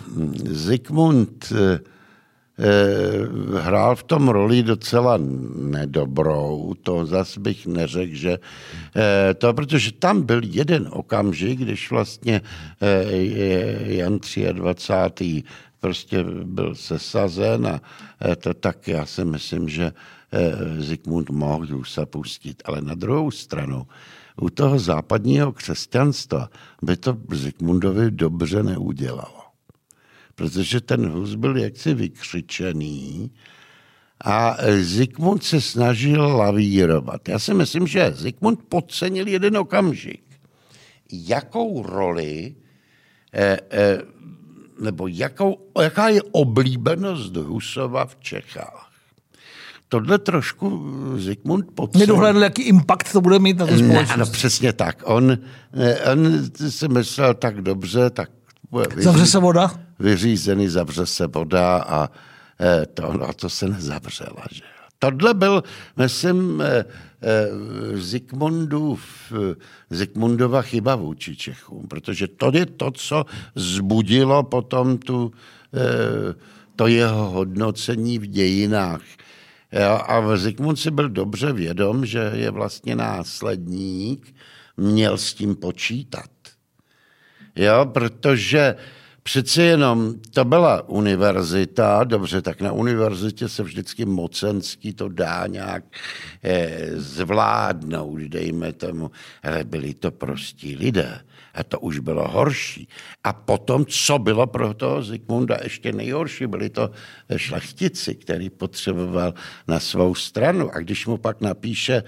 Zikmund 0.44 1.52
eh, 1.52 1.91
hrál 3.60 3.96
v 3.96 4.02
tom 4.02 4.28
roli 4.28 4.62
docela 4.62 5.18
nedobrou, 5.56 6.74
to 6.82 7.06
zas 7.06 7.38
bych 7.38 7.66
neřekl, 7.66 8.14
že 8.14 8.38
eh, 8.38 9.34
to, 9.34 9.54
protože 9.54 9.92
tam 9.92 10.22
byl 10.22 10.40
jeden 10.44 10.88
okamžik, 10.90 11.58
když 11.58 11.90
vlastně 11.90 12.40
Jan 13.84 14.18
23 14.52 15.42
prostě 15.80 16.24
byl 16.44 16.74
sesazen 16.74 17.66
a 17.66 17.80
to 18.38 18.54
tak 18.54 18.88
já 18.88 19.06
si 19.06 19.24
myslím, 19.24 19.68
že 19.68 19.92
Zikmund 20.78 21.30
mohl 21.30 21.66
Husa 21.66 22.06
pustit. 22.06 22.62
Ale 22.64 22.80
na 22.80 22.94
druhou 22.94 23.30
stranu, 23.30 23.86
u 24.40 24.50
toho 24.50 24.78
západního 24.78 25.52
křesťanstva 25.52 26.48
by 26.82 26.96
to 26.96 27.16
Zikmundovi 27.32 28.10
dobře 28.10 28.62
neudělalo. 28.62 29.41
Protože 30.42 30.80
ten 30.80 31.10
Hus 31.10 31.34
byl 31.34 31.56
jaksi 31.56 31.94
vykřičený 31.94 33.30
a 34.24 34.56
Zikmund 34.80 35.44
se 35.44 35.60
snažil 35.60 36.36
lavírovat. 36.36 37.28
Já 37.28 37.38
si 37.38 37.54
myslím, 37.54 37.86
že 37.86 38.12
Zikmund 38.14 38.60
podcenil 38.68 39.28
jeden 39.28 39.56
okamžik. 39.56 40.22
Jakou 41.12 41.82
roli 41.82 42.54
eh, 43.34 43.58
eh, 43.70 43.98
nebo 44.80 45.06
jakou, 45.06 45.58
jaká 45.82 46.08
je 46.08 46.22
oblíbenost 46.22 47.36
Husova 47.36 48.06
v 48.06 48.16
Čechách. 48.16 48.90
Tohle 49.88 50.18
trošku 50.18 50.94
Zikmund 51.16 51.64
podcenil. 51.74 52.06
Nedohledl, 52.06 52.42
jaký 52.42 52.62
impact 52.62 53.12
to 53.12 53.20
bude 53.20 53.38
mít 53.38 53.58
na 53.58 53.66
tu 53.66 53.78
společnost. 53.78 54.10
Ne, 54.10 54.16
no 54.16 54.26
přesně 54.26 54.72
tak. 54.72 55.02
On, 55.04 55.38
on 56.12 56.50
si 56.70 56.88
myslel 56.88 57.34
tak 57.34 57.60
dobře, 57.60 58.10
tak 58.10 58.30
vyří, 58.72 59.02
zavře 59.02 59.26
se 59.26 59.38
voda? 59.38 59.70
Vyřízený, 60.02 60.68
zavře 60.68 61.06
se 61.06 61.26
voda 61.26 61.76
a 61.76 62.10
eh, 62.60 62.86
to, 62.86 63.12
no, 63.12 63.32
to 63.32 63.48
se 63.48 63.68
nezavřela. 63.68 64.44
Že? 64.50 64.62
Tohle 64.98 65.34
byl, 65.34 65.62
myslím, 65.96 66.60
eh, 66.60 66.84
eh, 67.22 67.48
Zikmundův, 67.98 69.02
Zikmundova 69.90 70.62
chyba 70.62 70.94
vůči 70.96 71.36
Čechům, 71.36 71.88
protože 71.88 72.26
to 72.26 72.50
je 72.54 72.66
to, 72.66 72.90
co 72.90 73.24
zbudilo 73.54 74.42
potom 74.42 74.98
tu, 74.98 75.32
eh, 75.74 76.34
to 76.76 76.86
jeho 76.86 77.30
hodnocení 77.30 78.18
v 78.18 78.26
dějinách. 78.26 79.02
A 80.06 80.36
Zikmund 80.36 80.78
si 80.78 80.90
byl 80.90 81.08
dobře 81.08 81.52
vědom, 81.52 82.06
že 82.06 82.30
je 82.34 82.50
vlastně 82.50 82.96
následník, 82.96 84.34
měl 84.76 85.18
s 85.18 85.34
tím 85.34 85.56
počítat. 85.56 86.30
Jo, 87.56 87.86
protože 87.92 88.76
Přece 89.22 89.62
jenom 89.62 90.14
to 90.34 90.44
byla 90.44 90.88
univerzita, 90.88 92.04
dobře, 92.04 92.42
tak 92.42 92.60
na 92.60 92.72
univerzitě 92.72 93.48
se 93.48 93.62
vždycky 93.62 94.04
mocenský 94.04 94.92
to 94.92 95.08
dá 95.08 95.46
nějak 95.46 95.84
eh, 96.42 96.90
zvládnout, 96.94 98.20
dejme 98.20 98.72
tomu, 98.72 99.10
ale 99.42 99.64
byli 99.64 99.94
to 99.94 100.10
prostí 100.10 100.76
lidé. 100.76 101.20
A 101.54 101.64
to 101.64 101.80
už 101.80 101.98
bylo 101.98 102.28
horší. 102.28 102.88
A 103.24 103.32
potom, 103.32 103.86
co 103.86 104.18
bylo 104.18 104.46
pro 104.46 104.74
toho 104.74 105.02
Zikmunda 105.02 105.58
ještě 105.62 105.92
nejhorší, 105.92 106.46
byli 106.46 106.70
to 106.70 106.90
šlechtici, 107.36 108.14
který 108.14 108.50
potřeboval 108.50 109.34
na 109.68 109.80
svou 109.80 110.14
stranu. 110.14 110.70
A 110.74 110.78
když 110.78 111.06
mu 111.06 111.16
pak 111.16 111.40
napíše, 111.40 112.02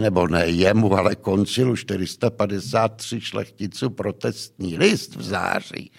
nebo 0.00 0.28
ne 0.28 0.46
jemu, 0.46 0.94
ale 0.94 1.14
koncilu 1.14 1.76
453 1.76 3.20
šlechticů 3.20 3.90
protestní 3.90 4.78
list 4.78 5.16
v 5.16 5.22
září, 5.22 5.90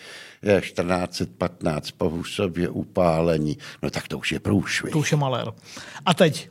1415 0.62 1.92
po 1.92 2.10
Husově 2.10 2.70
upálení, 2.70 3.58
no 3.84 3.90
tak 3.90 4.08
to 4.08 4.18
už 4.18 4.32
je 4.32 4.40
průšvih. 4.40 4.94
To 4.94 5.00
už 5.00 5.12
je 5.12 5.18
malér. 5.18 5.52
A 6.06 6.14
teď, 6.14 6.50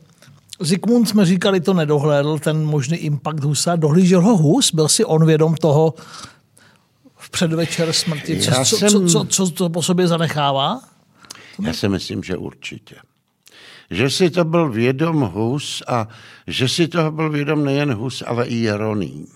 Zikmund 0.59 1.09
jsme 1.09 1.25
říkali, 1.25 1.61
to 1.61 1.73
nedohlédl, 1.73 2.39
ten 2.39 2.65
možný 2.65 2.97
impact 2.97 3.43
Husa. 3.43 3.75
Dohlížel 3.75 4.21
ho 4.21 4.37
Hus? 4.37 4.73
Byl 4.73 4.87
si 4.87 5.05
on 5.05 5.25
vědom 5.25 5.55
toho 5.55 5.93
v 7.17 7.29
předvečer 7.29 7.93
smrti? 7.93 8.39
Co, 8.39 8.51
co, 8.51 8.77
jsem... 8.77 8.89
co, 8.89 9.05
co, 9.07 9.25
co 9.25 9.49
to 9.51 9.69
po 9.69 9.83
sobě 9.83 10.07
zanechává? 10.07 10.81
Já 11.65 11.73
si 11.73 11.89
myslím, 11.89 12.23
že 12.23 12.37
určitě. 12.37 12.95
Že 13.91 14.09
si 14.09 14.29
to 14.29 14.45
byl 14.45 14.69
vědom 14.69 15.21
Hus 15.21 15.83
a 15.87 16.07
že 16.47 16.67
si 16.67 16.87
toho 16.87 17.11
byl 17.11 17.29
vědom 17.29 17.65
nejen 17.65 17.93
Hus, 17.93 18.23
ale 18.27 18.45
i 18.45 18.55
Jeroným. 18.55 19.27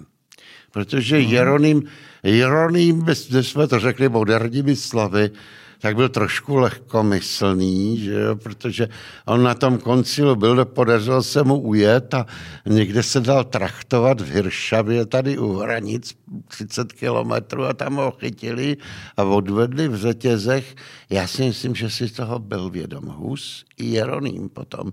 Protože. 0.73 1.19
Jeroným 1.19 1.83
Jeroným, 2.23 3.01
když 3.01 3.47
jsme 3.47 3.67
to 3.67 3.79
řekli 3.79 4.09
moderními 4.09 4.75
slavy, 4.75 5.31
tak 5.79 5.95
byl 5.95 6.09
trošku 6.09 6.55
lehkomyslný, 6.55 7.97
že 7.99 8.13
jo, 8.13 8.35
protože 8.35 8.89
on 9.25 9.43
na 9.43 9.53
tom 9.53 9.77
koncilu 9.77 10.35
byl, 10.35 10.65
podařilo 10.65 11.23
se 11.23 11.43
mu 11.43 11.59
ujet 11.59 12.13
a 12.13 12.25
někde 12.65 13.03
se 13.03 13.19
dal 13.19 13.43
trachtovat 13.43 14.21
v 14.21 14.31
Hiršavě 14.31 15.05
tady 15.05 15.37
u 15.37 15.53
hranic 15.53 16.15
30 16.47 16.93
kilometrů 16.93 17.65
a 17.65 17.73
tam 17.73 17.95
ho 17.95 18.11
chytili 18.11 18.77
a 19.17 19.23
odvedli 19.23 19.87
v 19.87 19.95
řetězech. 19.95 20.75
Já 21.09 21.27
si 21.27 21.43
myslím, 21.43 21.75
že 21.75 21.89
si 21.89 22.09
toho 22.09 22.39
byl 22.39 22.69
vědom 22.69 23.05
Hus 23.05 23.65
i 23.77 23.85
Jeroným 23.85 24.49
potom, 24.49 24.91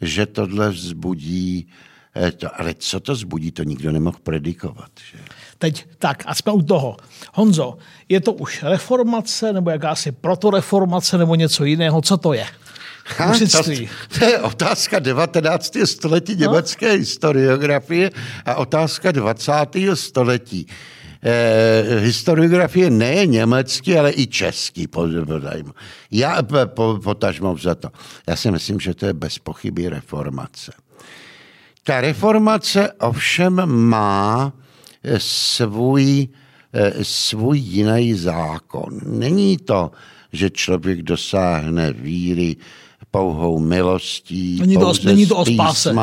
že 0.00 0.26
tohle 0.26 0.70
vzbudí 0.70 1.68
Eh, 1.68 1.91
to, 2.36 2.60
ale 2.60 2.74
co 2.74 3.00
to 3.00 3.14
zbudí, 3.14 3.50
to 3.50 3.62
nikdo 3.62 3.92
nemohl 3.92 4.16
predikovat. 4.22 4.90
Že? 5.10 5.18
Teď 5.58 5.86
tak 5.98 6.22
a 6.26 6.34
jsme 6.34 6.52
u 6.52 6.62
toho. 6.62 6.96
Honzo, 7.34 7.78
je 8.08 8.20
to 8.20 8.32
už 8.32 8.62
reformace 8.62 9.52
nebo 9.52 9.70
jakási 9.70 10.12
protoreformace 10.12 11.18
nebo 11.18 11.34
něco 11.34 11.64
jiného? 11.64 12.02
Co 12.02 12.16
to 12.16 12.32
je? 12.32 12.46
Ha, 13.16 13.38
to, 13.52 13.62
to 14.18 14.24
je 14.24 14.38
otázka 14.38 14.98
19. 14.98 15.76
století 15.84 16.34
no? 16.34 16.40
německé 16.40 16.88
no? 16.88 16.98
historiografie 16.98 18.10
a 18.44 18.54
otázka 18.54 19.12
20. 19.12 19.52
století. 19.94 20.66
Eh, 21.24 22.00
historiografie 22.00 22.90
nejen 22.90 23.30
německý, 23.30 23.98
ale 23.98 24.12
i 24.12 24.26
český, 24.26 24.86
podajmo. 24.86 25.72
Já 26.10 26.42
po, 26.66 26.98
potažmo 27.04 27.56
za 27.56 27.74
to. 27.74 27.88
Já 28.28 28.36
si 28.36 28.50
myslím, 28.50 28.80
že 28.80 28.94
to 28.94 29.06
je 29.06 29.12
bez 29.12 29.38
pochyby 29.38 29.88
reformace. 29.88 30.72
Ta 31.84 32.00
reformace 32.00 32.92
ovšem 32.92 33.66
má 33.66 34.52
eh, 35.02 35.20
svůj, 35.20 36.28
eh, 36.72 37.04
svůj 37.04 37.58
jiný 37.58 38.14
zákon. 38.14 39.00
Není 39.06 39.56
to, 39.56 39.90
že 40.32 40.50
člověk 40.50 41.02
dosáhne 41.02 41.92
víry 41.92 42.56
pouhou 43.10 43.58
milostí, 43.58 44.60
není 44.60 44.76
to, 44.76 44.92
není 45.04 45.26
to 45.26 45.36
o 45.36 45.44
spáse. 45.44 45.94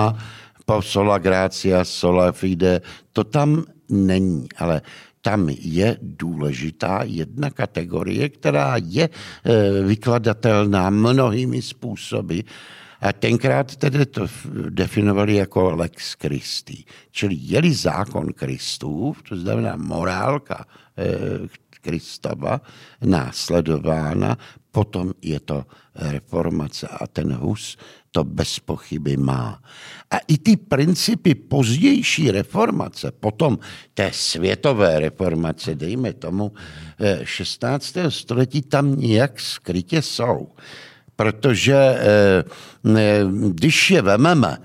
po 0.66 0.82
sola 0.82 1.18
gracia, 1.18 1.84
sola 1.84 2.32
fide, 2.32 2.82
to 3.14 3.24
tam 3.24 3.66
není, 3.90 4.48
ale 4.58 4.82
tam 5.22 5.50
je 5.50 5.98
důležitá 6.02 7.02
jedna 7.04 7.50
kategorie, 7.50 8.30
která 8.30 8.76
je 8.78 9.10
eh, 9.10 9.82
vykladatelná 9.84 10.90
mnohými 10.90 11.62
způsoby 11.62 12.40
a 13.02 13.14
tenkrát 13.14 13.76
tedy 13.76 14.06
to 14.06 14.28
definovali 14.70 15.36
jako 15.36 15.76
lex 15.76 16.14
Christi. 16.14 16.84
Čili 17.12 17.36
jeli 17.40 17.74
zákon 17.74 18.34
Kristův, 18.34 19.22
to 19.30 19.36
znamená 19.36 19.76
morálka 19.76 20.66
eh, 20.98 21.48
Kristova, 21.82 22.62
následována, 23.02 24.38
potom 24.72 25.14
je 25.22 25.40
to 25.40 25.66
reformace 25.96 26.88
a 26.88 27.08
ten 27.08 27.34
Hus 27.34 27.78
to 28.12 28.24
bez 28.24 28.60
pochyby 28.60 29.18
má. 29.18 29.62
A 30.12 30.18
i 30.28 30.38
ty 30.38 30.58
principy 30.58 31.36
pozdější 31.36 32.32
reformace, 32.32 33.12
potom 33.12 33.60
té 33.94 34.12
světové 34.14 35.00
reformace, 35.00 35.76
dejme 35.76 36.14
tomu 36.14 36.52
16. 37.24 37.98
Eh, 37.98 38.12
století, 38.12 38.62
tam 38.62 39.00
nějak 39.00 39.40
skrytě 39.40 40.02
jsou. 40.02 40.48
Protože 41.20 41.76
eh, 41.76 42.44
když 43.52 43.92
je 43.92 44.02
vememe, 44.02 44.58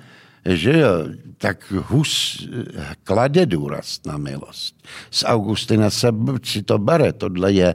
že 0.45 0.79
jo, 0.79 0.91
tak 1.39 1.73
Hus 1.73 2.47
eh, 2.47 2.95
klade 3.05 3.47
důraz 3.47 4.01
na 4.07 4.17
milost. 4.17 4.75
Z 5.11 5.25
Augustina 5.27 5.91
se 5.91 6.09
si 6.43 6.63
to 6.63 6.79
bere, 6.79 7.13
tohle 7.13 7.53
je 7.53 7.75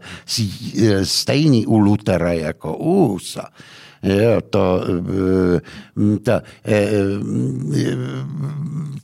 stejný 1.03 1.65
u 1.65 1.77
Lutera 1.77 2.33
jako 2.33 2.77
u 2.77 3.07
Husa. 3.07 3.51
Jo, 4.03 4.41
to, 4.49 4.83
eh, 4.87 6.19
ta, 6.23 6.41
eh, 6.65 6.91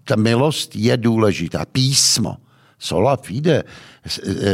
ta 0.03 0.15
milost 0.15 0.75
je 0.75 0.97
důležitá. 0.97 1.65
Písmo, 1.65 2.37
sola 2.79 3.17
fide, 3.17 3.63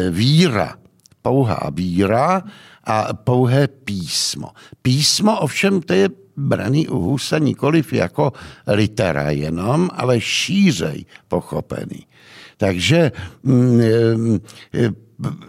víra, 0.10 0.76
pouhá 1.22 1.70
víra 1.74 2.44
a 2.84 3.14
pouhé 3.14 3.68
písmo. 3.68 4.50
Písmo 4.82 5.40
ovšem 5.40 5.82
to 5.82 5.94
je 5.94 6.10
braný 6.38 6.88
u 6.88 7.00
Husa 7.00 7.40
nikoliv 7.40 7.94
jako 7.94 8.34
litera 8.68 9.32
jenom, 9.32 9.90
ale 9.94 10.22
šířej 10.22 11.06
pochopený. 11.28 12.08
Takže 12.58 13.12
mm, 13.44 13.82
e, 14.74 14.90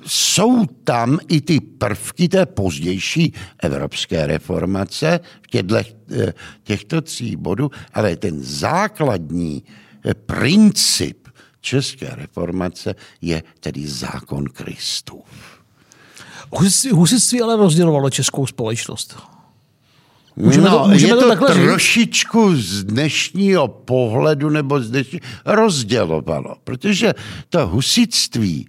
jsou 0.07 0.67
tam 0.67 1.19
i 1.29 1.41
ty 1.41 1.61
prvky 1.61 2.29
té 2.29 2.47
pozdější 2.47 3.33
evropské 3.63 4.27
reformace 4.27 5.21
v 5.43 5.47
těchto, 5.47 5.77
e, 5.77 5.85
těchto 6.63 7.01
tří 7.01 7.37
bodů, 7.37 7.71
ale 7.93 8.17
ten 8.17 8.43
základní 8.43 9.65
e, 10.05 10.15
princip 10.15 11.29
české 11.61 12.09
reformace 12.15 12.95
je 13.21 13.43
tedy 13.61 13.89
zákon 13.89 14.45
Kristův. 14.45 15.52
Husitství 16.93 17.43
ale 17.43 17.57
rozdělovalo 17.57 18.11
českou 18.11 18.47
společnost. 18.47 19.17
Můžeme 20.37 20.71
no, 20.71 20.79
to, 20.79 20.89
můžeme 20.89 21.13
je 21.13 21.17
to, 21.17 21.37
to 21.37 21.47
trošičku 21.47 22.57
z 22.57 22.85
dnešního 22.85 23.69
pohledu 23.69 24.51
nebo 24.51 24.81
z 24.81 24.91
dnešního 24.91 25.23
rozdělovalo, 25.45 26.55
protože 26.65 27.15
to 27.49 27.67
husitství, 27.67 28.67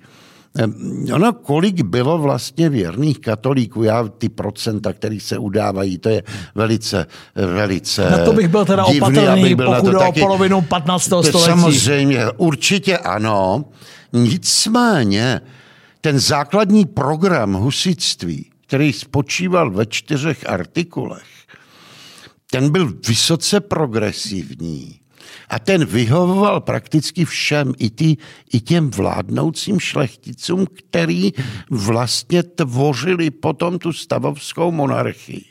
Ono, 1.13 1.33
kolik 1.33 1.81
bylo 1.81 2.17
vlastně 2.17 2.69
věrných 2.69 3.19
katolíků, 3.19 3.83
já 3.83 4.07
ty 4.17 4.29
procenta, 4.29 4.93
který 4.93 5.19
se 5.19 5.37
udávají, 5.37 5.97
to 5.97 6.09
je 6.09 6.23
velice, 6.55 7.05
velice 7.35 8.09
Na 8.09 8.25
to 8.25 8.33
bych 8.33 8.47
byl 8.47 8.65
teda 8.65 8.85
divný, 8.87 9.01
opatrný, 9.01 9.55
byl 9.55 9.75
pokud 9.75 9.95
o 9.95 10.11
polovinu 10.11 10.61
15. 10.61 11.03
století. 11.03 11.39
Samozřejmě, 11.39 12.25
určitě 12.37 12.97
ano. 12.97 13.65
Nicméně, 14.13 15.41
ten 16.03 16.19
základní 16.19 16.85
program 16.85 17.53
husitství, 17.53 18.51
který 18.67 18.93
spočíval 18.93 19.71
ve 19.71 19.85
čtyřech 19.85 20.49
artikulech, 20.49 21.27
ten 22.51 22.71
byl 22.71 22.93
vysoce 23.07 23.59
progresivní 23.59 24.99
a 25.49 25.59
ten 25.59 25.85
vyhovoval 25.85 26.61
prakticky 26.61 27.25
všem, 27.25 27.73
i, 27.77 27.89
ty, 27.89 28.17
i 28.53 28.59
těm 28.59 28.91
vládnoucím 28.91 29.79
šlechticům, 29.79 30.67
který 30.77 31.31
vlastně 31.69 32.43
tvořili 32.43 33.31
potom 33.31 33.79
tu 33.79 33.93
stavovskou 33.93 34.71
monarchii. 34.71 35.45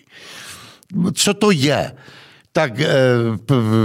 Co 1.15 1.35
to 1.35 1.51
je? 1.51 1.93
Tak 2.53 2.81
eh, 2.81 2.89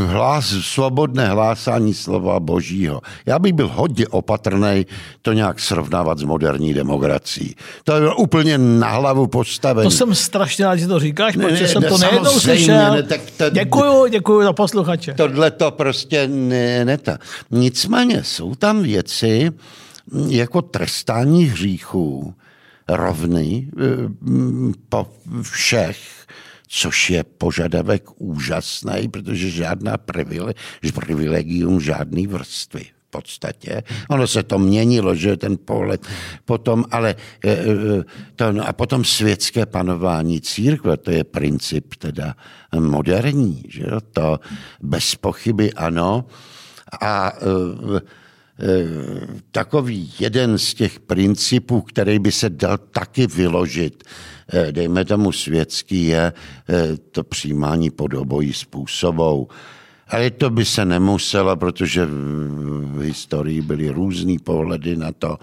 hlas, 0.05 0.45
svobodné 0.61 1.27
hlásání 1.27 1.93
slova 1.93 2.39
božího. 2.39 3.01
Já 3.25 3.39
bych 3.39 3.53
byl 3.53 3.67
hodně 3.67 4.07
opatrný 4.07 4.85
to 5.21 5.33
nějak 5.33 5.59
srovnávat 5.59 6.17
s 6.19 6.23
moderní 6.23 6.73
demokracií. 6.73 7.55
To 7.83 7.95
je 7.95 8.13
úplně 8.15 8.57
na 8.57 8.89
hlavu 8.89 9.27
postavené. 9.27 9.83
To 9.83 9.91
jsem 9.91 10.15
strašně 10.15 10.65
rád, 10.65 10.75
že 10.75 10.87
to 10.87 10.99
říkáš, 10.99 11.35
protože 11.35 11.63
ne, 11.63 11.67
jsem 11.67 11.83
to 11.83 11.97
nejednou 11.97 12.39
slyšel. 12.39 12.93
Ne, 12.93 13.03
tak 13.03 13.21
to, 13.37 13.49
děkuju, 13.49 14.07
děkuju 14.07 14.43
za 14.43 14.53
posluchače. 14.53 15.13
Tohle 15.13 15.51
to 15.51 15.71
prostě 15.71 16.27
ne, 16.27 16.85
ne 16.85 16.97
ta. 16.97 17.17
Nicméně 17.51 18.23
jsou 18.23 18.55
tam 18.55 18.83
věci 18.83 19.51
jako 20.27 20.61
trestání 20.61 21.45
hříchů 21.45 22.33
rovný 22.87 23.69
eh, 23.77 23.83
po 24.89 25.07
všech 25.41 26.16
což 26.67 27.09
je 27.09 27.23
požadavek 27.23 28.03
úžasný, 28.17 29.07
protože 29.11 29.49
žádná 29.49 29.97
privile, 29.97 30.53
privilegium 30.93 31.81
žádný 31.81 32.27
vrstvy 32.27 32.83
v 32.83 33.09
podstatě. 33.09 33.83
Ono 34.09 34.27
se 34.27 34.43
to 34.43 34.59
měnilo, 34.59 35.15
že 35.15 35.37
ten 35.37 35.57
pohled 35.57 36.07
potom, 36.45 36.85
ale 36.91 37.15
e, 37.45 37.51
e, 37.51 37.57
to, 38.35 38.51
no 38.51 38.67
a 38.67 38.73
potom 38.73 39.05
světské 39.05 39.65
panování 39.65 40.41
církve, 40.41 40.97
to 40.97 41.11
je 41.11 41.23
princip 41.23 41.95
teda 41.95 42.35
moderní, 42.79 43.63
že 43.67 43.83
jo? 43.83 43.99
to 44.11 44.39
bez 44.81 45.15
pochyby 45.15 45.73
ano. 45.73 46.25
A 47.01 47.31
e, 47.31 48.17
takový 49.51 50.13
jeden 50.19 50.57
z 50.57 50.73
těch 50.73 50.99
principů, 50.99 51.81
který 51.81 52.19
by 52.19 52.31
se 52.31 52.49
dal 52.49 52.77
taky 52.77 53.27
vyložit 53.27 54.03
Eh, 54.53 54.71
dejme 54.71 55.05
tomu 55.05 55.31
světský, 55.31 56.05
je 56.07 56.33
eh, 56.69 56.97
to 57.11 57.23
pod 57.91 58.13
obojí 58.13 58.53
způsobou. 58.53 59.47
Ale 60.07 60.31
to 60.31 60.49
by 60.49 60.65
se 60.65 60.85
nemuselo, 60.85 61.55
protože 61.55 62.05
v 62.05 63.01
historii 63.01 63.61
byly 63.61 63.89
různý 63.89 64.39
pohledy 64.39 64.95
na 64.95 65.11
to. 65.11 65.37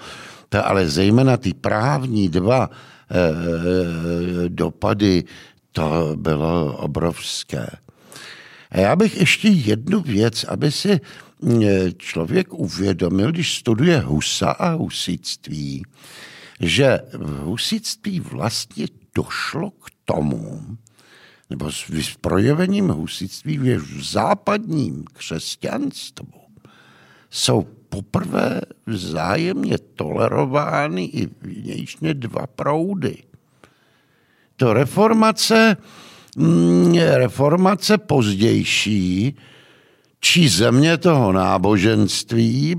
to 0.48 0.66
ale 0.66 0.88
zejména 0.88 1.36
ty 1.36 1.54
právní 1.54 2.28
dva 2.28 2.70
dopady, 4.48 5.24
to 5.72 6.16
bylo 6.16 6.76
obrovské. 6.76 7.66
A 8.70 8.80
já 8.80 8.96
bych 8.96 9.20
ještě 9.20 9.48
jednu 9.48 10.00
věc, 10.00 10.44
aby 10.44 10.72
si 10.72 11.00
člověk 11.96 12.52
uvědomil, 12.52 13.32
když 13.32 13.58
studuje 13.58 13.98
Husa 14.00 14.50
a 14.50 14.70
husitství, 14.70 15.84
že 16.60 17.00
v 17.12 17.38
husitství 17.38 18.20
vlastně 18.20 18.86
došlo 19.14 19.70
k 19.70 19.90
tomu, 20.04 20.76
nebo 21.50 21.72
s, 21.72 22.16
projevením 22.20 22.88
husitství 22.88 23.58
v 23.58 24.04
západním 24.04 25.04
křesťanstvu 25.12 26.40
jsou 27.30 27.66
poprvé 27.88 28.60
vzájemně 28.86 29.78
tolerovány 29.78 31.04
i 31.04 31.28
vnějšně 31.40 32.14
dva 32.14 32.46
proudy. 32.46 33.16
To 34.56 34.72
reformace, 34.72 35.76
mm, 36.36 36.94
reformace 36.94 37.98
pozdější, 37.98 39.36
či 40.24 40.48
země 40.48 40.96
toho 40.96 41.32
náboženství, 41.32 42.76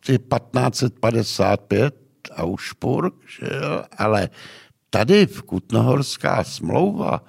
1555, 0.00 1.94
Augsburg, 2.30 3.14
že 3.38 3.46
jo? 3.46 3.82
ale 3.98 4.28
tady 4.90 5.26
v 5.26 5.42
Kutnohorská 5.42 6.44
smlouva 6.44 7.24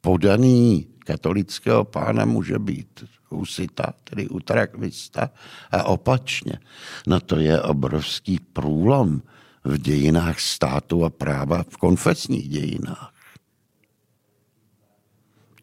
podaný 0.00 0.86
katolického 0.98 1.84
pána 1.84 2.24
může 2.24 2.58
být 2.58 3.04
husita, 3.28 3.92
tedy 4.04 4.28
utrakvista 4.28 5.30
a 5.70 5.84
opačně. 5.84 6.58
No 7.06 7.20
to 7.20 7.36
je 7.36 7.62
obrovský 7.62 8.38
průlom 8.52 9.22
v 9.64 9.78
dějinách 9.78 10.40
státu 10.40 11.04
a 11.04 11.10
práva 11.10 11.62
v 11.68 11.76
konfesních 11.76 12.48
dějinách. 12.48 13.17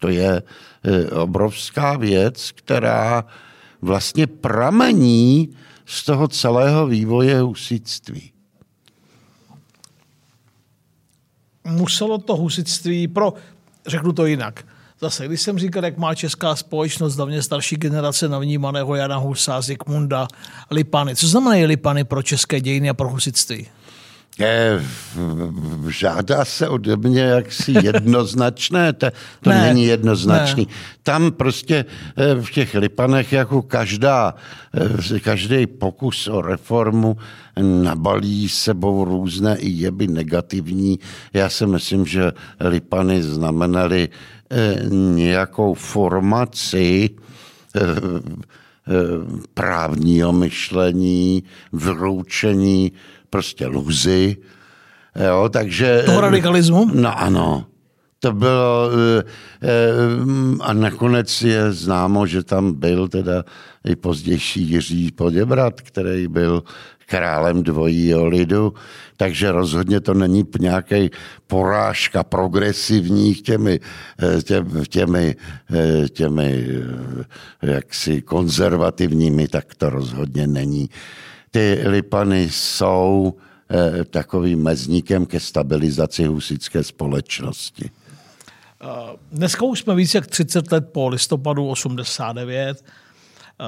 To 0.06 0.12
je 0.12 0.42
e, 0.84 1.10
obrovská 1.10 1.98
věc, 1.98 2.52
která 2.52 3.26
vlastně 3.82 4.28
pramení 4.28 5.50
z 5.86 6.06
toho 6.06 6.28
celého 6.28 6.88
vývoje 6.88 7.42
husitství. 7.42 8.32
muselo 11.66 12.18
to 12.18 12.36
husitství 12.36 13.08
pro, 13.08 13.34
řeknu 13.88 14.14
to 14.14 14.26
jinak, 14.26 14.66
Zase, 15.00 15.28
když 15.28 15.42
jsem 15.42 15.60
říkal, 15.60 15.86
jak 15.86 15.98
má 15.98 16.16
česká 16.16 16.56
společnost, 16.56 17.16
hlavně 17.16 17.42
starší 17.42 17.76
generace 17.76 18.30
navnímaného 18.30 18.96
Jana 18.96 19.18
Husa, 19.18 19.62
Zikmunda, 19.62 20.28
Lipany. 20.72 21.16
Co 21.16 21.28
znamenají 21.28 21.66
Lipany 21.66 22.04
pro 22.04 22.24
české 22.24 22.62
dějiny 22.62 22.90
a 22.90 22.94
pro 22.94 23.10
husitství? 23.10 23.68
Žádá 25.90 26.46
se 26.46 26.70
ode 26.70 26.96
mě 26.98 27.22
jaksi 27.22 27.74
jednoznačné, 27.84 28.94
to, 28.94 29.08
to 29.42 29.50
Ne, 29.50 29.62
není 29.62 29.86
jednoznačný. 29.86 30.66
ne. 30.66 30.74
Tam 31.04 31.32
prostě 31.32 31.86
eh, 32.18 32.36
v 32.36 32.52
těch 32.52 32.76
lipanech 32.76 33.34
jako 33.34 33.62
každá, 33.62 34.36
eh, 35.16 35.20
každý 35.20 35.68
pokus 35.68 36.28
o 36.28 36.42
reformu 36.42 37.18
nabalí 37.62 38.50
sebou 38.50 39.06
různé 39.06 39.58
i 39.58 39.70
jeby 39.70 40.08
negativní. 40.08 41.00
Já 41.34 41.50
si 41.50 41.66
myslím, 41.66 42.06
že 42.06 42.32
lipany 42.60 43.24
znamenaly 43.24 44.10
eh, 44.52 44.76
nějakou 45.16 45.74
formaci 45.74 47.10
právního 49.54 50.32
myšlení, 50.34 51.44
vyloučení 51.74 52.92
prostě 53.30 53.68
luzy. 53.68 54.38
Jo, 55.28 55.50
takže... 55.50 56.04
Toho 56.06 56.22
radikalismu? 56.22 56.90
No 56.94 57.20
ano. 57.20 57.66
To 58.20 58.34
bylo, 58.34 58.90
eh, 59.20 59.24
eh, 59.62 59.70
a 60.62 60.74
nakonec 60.74 61.42
je 61.42 61.72
známo, 61.72 62.28
že 62.28 62.44
tam 62.44 62.74
byl 62.74 63.08
teda 63.08 63.44
i 63.86 63.96
pozdější 63.96 64.62
Jiří 64.62 65.12
Poděbrat, 65.12 65.82
který 65.82 66.28
byl 66.28 66.64
králem 67.06 67.64
dvojího 67.64 68.26
lidu, 68.26 68.74
takže 69.18 69.52
rozhodně 69.52 70.00
to 70.00 70.14
není 70.14 70.44
nějaký 70.60 71.10
porážka 71.48 72.24
progresivních 72.24 73.42
těmi, 73.42 73.80
eh, 74.20 74.42
tě- 74.42 74.86
těmi, 74.90 75.36
eh, 75.74 76.10
těmi 76.10 76.68
eh, 77.64 77.72
jaksi 77.72 78.22
konzervativními, 78.22 79.48
tak 79.48 79.76
to 79.76 79.90
rozhodně 79.90 80.48
není. 80.48 80.90
Ty 81.56 81.82
lipany 81.88 82.50
jsou 82.52 83.34
eh, 83.70 84.04
takovým 84.04 84.64
mezníkem 84.64 85.26
ke 85.26 85.40
stabilizaci 85.40 86.26
husické 86.26 86.84
společnosti. 86.84 87.90
Dneska 89.32 89.66
už 89.66 89.80
jsme 89.80 89.96
víc 89.96 90.14
jak 90.14 90.28
30 90.28 90.72
let 90.72 90.90
po 90.92 91.08
listopadu 91.08 91.68
89. 91.68 92.84
Eh, 92.86 93.66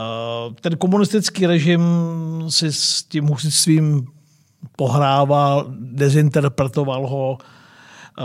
Ten 0.62 0.78
komunistický 0.78 1.48
režim 1.48 1.82
si 2.50 2.72
s 2.72 3.04
tím 3.04 3.28
husitstvím 3.28 4.08
pohrával, 4.76 5.66
dezinterpretoval 5.80 7.08
ho, 7.08 7.38
eh, 8.20 8.24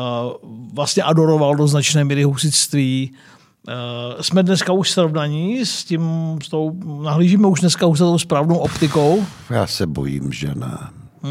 vlastně 0.75 1.03
adoroval 1.03 1.57
do 1.57 1.67
značné 1.67 2.05
míry 2.05 2.23
husitství. 2.23 3.13
Eh, 3.69 4.23
Jsme 4.23 4.43
dneska 4.43 4.73
už 4.73 4.91
srovnaní 4.91 5.67
s 5.67 5.85
tím, 5.85 6.03
s 6.45 6.49
tou, 6.49 6.81
nahlížíme 7.05 7.47
už 7.49 7.61
dneska 7.61 7.87
už 7.87 7.99
za 7.99 8.05
tou 8.05 8.19
správnou 8.19 8.57
optikou. 8.57 9.27
Já 9.51 9.67
se 9.67 9.87
bojím, 9.87 10.33
že 10.33 10.49
ne. 10.55 10.79
A 11.25 11.29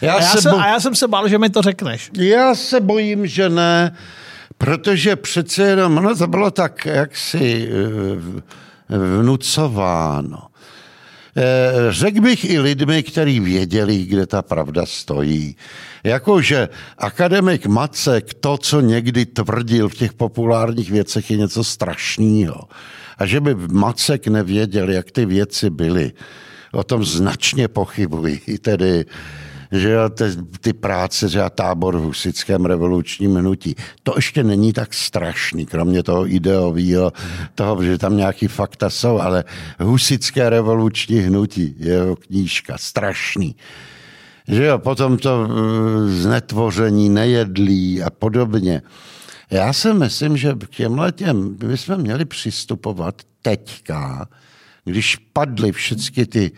Já, 0.00 0.14
já, 0.20 0.20
se 0.22 0.42
jsem, 0.42 0.52
bo- 0.52 0.60
a 0.60 0.66
já 0.66 0.80
jsem 0.80 0.94
se 0.94 1.08
bál, 1.08 1.28
že 1.28 1.38
mi 1.38 1.50
to 1.50 1.62
řekneš. 1.62 2.10
já 2.18 2.54
se 2.54 2.80
bojím, 2.80 3.26
že 3.26 3.48
ne, 3.48 3.96
protože 4.58 5.16
přece 5.16 5.62
jenom, 5.62 5.94
no 5.94 6.16
to 6.16 6.26
bylo 6.26 6.50
tak 6.50 6.86
jaksi 6.86 7.68
eh, 8.90 8.96
vnucováno. 9.18 10.38
Eh, 11.36 11.92
Řekl 11.92 12.20
bych 12.20 12.50
i 12.50 12.58
lidmi, 12.58 13.02
kteří 13.02 13.40
věděli, 13.40 14.04
kde 14.04 14.26
ta 14.26 14.42
pravda 14.42 14.86
stojí. 14.86 15.56
Jakože 16.04 16.68
akademik 16.98 17.66
Macek 17.66 18.34
to, 18.34 18.58
co 18.58 18.80
někdy 18.80 19.26
tvrdil 19.26 19.88
v 19.88 19.94
těch 19.94 20.12
populárních 20.12 20.90
věcech, 20.90 21.30
je 21.30 21.36
něco 21.36 21.64
strašného. 21.64 22.68
A 23.18 23.26
že 23.26 23.40
by 23.40 23.54
Macek 23.54 24.26
nevěděl, 24.26 24.90
jak 24.90 25.10
ty 25.10 25.26
věci 25.26 25.70
byly, 25.70 26.12
o 26.72 26.84
tom 26.84 27.04
značně 27.04 27.68
pochybuji. 27.68 28.40
Tedy, 28.60 29.04
že 29.72 29.90
jo, 29.90 30.08
ty, 30.08 30.24
ty 30.60 30.72
práce, 30.72 31.28
že 31.28 31.42
tábor 31.54 31.96
v 31.96 32.02
husickém 32.02 32.64
revolučním 32.64 33.36
hnutí, 33.36 33.74
to 34.02 34.12
ještě 34.16 34.44
není 34.44 34.72
tak 34.72 34.94
strašný, 34.94 35.66
kromě 35.66 36.02
toho 36.02 36.28
ideového, 36.34 37.12
toho, 37.54 37.84
že 37.84 37.98
tam 37.98 38.16
nějaký 38.16 38.46
fakta 38.48 38.90
jsou, 38.90 39.20
ale 39.20 39.44
husické 39.78 40.50
revoluční 40.50 41.18
hnutí, 41.18 41.74
jeho 41.78 42.16
knížka, 42.16 42.78
strašný. 42.78 43.56
Že 44.48 44.64
jo, 44.64 44.78
potom 44.78 45.18
to 45.18 45.48
eh, 45.48 46.10
znetvoření 46.10 47.08
nejedlí 47.08 48.02
a 48.02 48.10
podobně. 48.10 48.82
Já 49.50 49.72
si 49.72 49.94
myslím, 49.94 50.36
že 50.36 50.54
k 50.54 50.76
těmhle 50.76 51.12
těm 51.12 51.54
bychom 51.54 51.96
měli 51.96 52.24
přistupovat 52.24 53.22
teďka, 53.42 54.28
když 54.84 55.16
padly 55.16 55.72
všechny 55.72 56.26
ty 56.26 56.52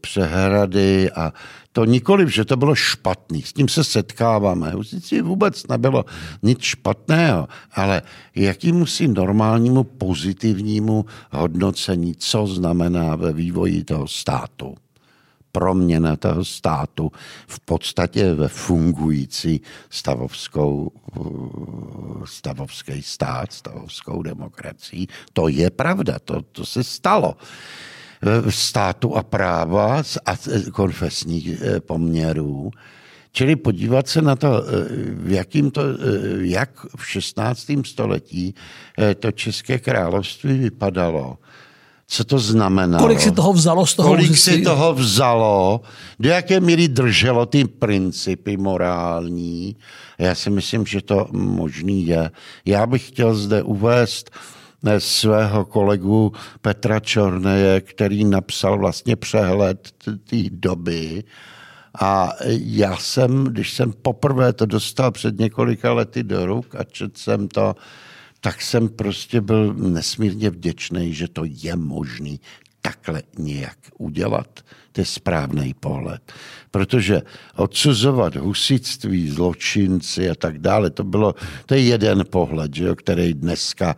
přehrady 0.00 1.10
a 1.10 1.32
to 1.72 1.84
nikoliv, 1.84 2.34
že 2.34 2.44
to 2.44 2.56
bylo 2.56 2.74
špatný, 2.74 3.42
s 3.42 3.52
tím 3.52 3.68
se 3.68 3.84
setkáváme. 3.84 4.72
Sice 4.82 5.22
vůbec 5.22 5.66
nebylo 5.66 6.04
nic 6.42 6.60
špatného, 6.60 7.48
ale 7.72 8.02
jaký 8.34 8.72
musí 8.72 9.08
normálnímu 9.08 9.84
pozitivnímu 9.84 11.04
hodnocení, 11.30 12.14
co 12.14 12.46
znamená 12.46 13.16
ve 13.16 13.32
vývoji 13.32 13.84
toho 13.84 14.08
státu 14.08 14.74
proměna 15.52 16.16
toho 16.16 16.44
státu 16.44 17.12
v 17.46 17.60
podstatě 17.60 18.34
ve 18.34 18.48
fungující 18.48 19.60
stavovskou, 19.90 20.92
eh, 21.16 21.20
stavovský 22.24 23.02
stát, 23.02 23.52
stavovskou 23.52 24.22
demokracii. 24.22 25.06
To 25.32 25.48
je 25.48 25.70
pravda, 25.70 26.18
to, 26.24 26.42
to 26.42 26.66
se 26.66 26.84
stalo. 26.84 27.36
V 28.22 28.50
státu 28.54 29.16
a 29.16 29.22
práva 29.22 30.02
a 30.24 30.36
z- 30.36 30.70
konfesních 30.72 31.48
eh, 31.62 31.80
poměrů. 31.80 32.70
Čili 33.32 33.56
podívat 33.56 34.08
se 34.08 34.22
na 34.22 34.36
to, 34.36 34.62
eh, 34.62 34.70
v 35.12 35.32
jakým 35.32 35.70
to, 35.70 35.82
eh, 35.82 35.94
jak 36.40 36.70
v 36.96 37.06
16. 37.06 37.84
století 37.84 38.54
eh, 38.98 39.14
to 39.14 39.32
České 39.32 39.78
království 39.78 40.58
vypadalo, 40.58 41.38
co 42.08 42.24
to 42.24 42.38
znamenalo. 42.38 43.04
Kolik 43.04 43.20
si 43.20 43.30
toho 43.30 43.52
vzalo 43.52 43.86
z 43.86 43.94
toho 43.94 44.08
Kolik 44.08 44.36
si 44.36 44.62
toho 44.62 44.94
vzalo, 44.94 45.80
do 46.18 46.28
jaké 46.28 46.60
míry 46.60 46.88
drželo 46.88 47.46
ty 47.46 47.64
principy 47.64 48.56
morální. 48.56 49.76
Já 50.18 50.34
si 50.34 50.50
myslím, 50.50 50.86
že 50.86 51.02
to 51.02 51.28
možný 51.32 52.06
je. 52.06 52.30
Já 52.66 52.86
bych 52.86 53.08
chtěl 53.08 53.34
zde 53.34 53.62
uvést 53.62 54.30
eh, 54.34 54.57
svého 54.98 55.64
kolegu 55.64 56.32
Petra 56.60 57.00
Čorneje, 57.00 57.80
který 57.80 58.24
napsal 58.24 58.78
vlastně 58.78 59.16
přehled 59.16 59.92
té 60.24 60.42
doby. 60.50 61.24
A 62.00 62.32
já 62.48 62.96
jsem, 62.96 63.44
když 63.44 63.72
jsem 63.72 63.92
poprvé 64.02 64.52
to 64.52 64.66
dostal 64.66 65.10
před 65.10 65.38
několika 65.38 65.92
lety 65.92 66.22
do 66.22 66.46
ruk 66.46 66.74
a 66.74 66.84
četl 66.84 67.18
jsem 67.18 67.48
to, 67.48 67.74
tak 68.40 68.62
jsem 68.62 68.88
prostě 68.88 69.40
byl 69.40 69.74
nesmírně 69.74 70.50
vděčný, 70.50 71.14
že 71.14 71.28
to 71.28 71.42
je 71.44 71.76
možný 71.76 72.40
takhle 72.82 73.22
nějak 73.38 73.78
udělat. 73.98 74.60
To 74.92 75.00
je 75.00 75.04
správný 75.04 75.74
pohled. 75.74 76.32
Protože 76.70 77.22
odsuzovat 77.56 78.36
husitství, 78.36 79.30
zločinci 79.30 80.30
a 80.30 80.34
tak 80.34 80.58
dále, 80.58 80.90
to 80.90 81.04
bylo, 81.04 81.34
to 81.66 81.74
je 81.74 81.80
jeden 81.80 82.24
pohled, 82.30 82.74
že 82.74 82.84
jo, 82.84 82.94
který 82.96 83.34
dneska 83.34 83.96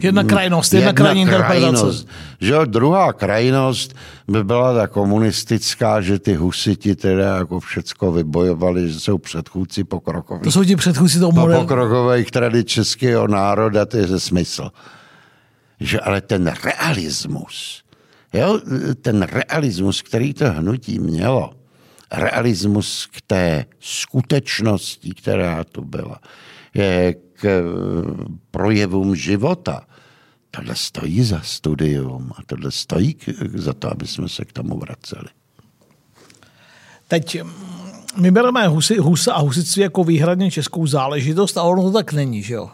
Jedna 0.00 0.24
krajnost, 0.24 0.74
jedna 0.74 0.92
krajní 0.92 1.22
interpretace. 1.22 1.60
krajnost. 1.60 2.08
Že 2.40 2.52
jo, 2.52 2.64
druhá 2.64 3.12
krajnost 3.12 3.94
by 4.28 4.44
byla 4.44 4.74
ta 4.74 4.86
komunistická, 4.86 6.00
že 6.00 6.18
ty 6.18 6.34
husiti 6.34 6.96
teda 6.96 7.36
jako 7.36 7.60
všecko 7.60 8.12
vybojovali, 8.12 8.92
že 8.92 9.00
jsou 9.00 9.18
předchůdci 9.18 9.84
pokrokoví 9.84 10.44
To 10.44 10.52
jsou 10.52 10.64
ti 10.64 10.76
předchůdci 10.76 11.18
toho 11.18 11.32
modelu. 11.32 11.60
pokrokových 11.60 12.30
tradic 12.30 12.68
českého 12.68 13.28
národa, 13.28 13.86
to 13.86 13.96
je 13.96 14.06
ze 14.06 14.20
smysl. 14.20 14.70
Že 15.80 16.00
ale 16.00 16.20
ten 16.20 16.54
realismus, 16.64 17.82
jo, 18.32 18.60
ten 19.02 19.22
realismus, 19.22 20.02
který 20.02 20.34
to 20.34 20.52
hnutí 20.52 20.98
mělo, 20.98 21.52
realismus 22.12 23.08
k 23.12 23.20
té 23.26 23.64
skutečnosti, 23.80 25.10
která 25.10 25.64
tu 25.64 25.84
byla, 25.84 26.20
je 26.74 27.14
k 27.36 27.44
eh, 27.44 27.62
projevům 28.50 29.16
života, 29.16 29.86
tohle 30.50 30.74
stojí 30.76 31.22
za 31.24 31.40
studium 31.40 32.32
a 32.36 32.42
tohle 32.46 32.70
stojí 32.70 33.14
k- 33.14 33.28
za 33.54 33.72
to, 33.72 33.92
aby 33.92 34.06
jsme 34.06 34.28
se 34.28 34.44
k 34.44 34.52
tomu 34.52 34.78
vraceli. 34.78 35.28
Teď 37.08 37.42
mm, 37.42 37.50
my 38.16 38.30
bereme 38.30 38.68
husy, 38.68 38.96
husa 38.96 39.34
a 39.34 39.40
husitství 39.40 39.82
jako 39.82 40.04
výhradně 40.04 40.50
českou 40.50 40.86
záležitost 40.86 41.58
a 41.58 41.62
ono 41.62 41.82
to 41.82 41.92
tak 41.92 42.12
není, 42.12 42.42
že 42.42 42.54
jo? 42.54 42.70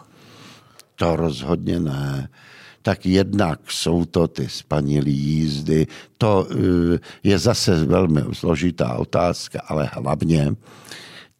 To 0.95 1.15
rozhodně 1.15 1.79
ne. 1.79 2.29
Tak 2.81 3.05
jednak 3.05 3.59
jsou 3.71 4.05
to 4.05 4.27
ty 4.27 4.49
spanilý 4.49 5.17
jízdy. 5.17 5.87
To 6.17 6.47
eh, 6.51 6.99
je 7.23 7.39
zase 7.39 7.85
velmi 7.85 8.21
složitá 8.33 8.93
otázka, 8.93 9.61
ale 9.67 9.89
hlavně 9.93 10.55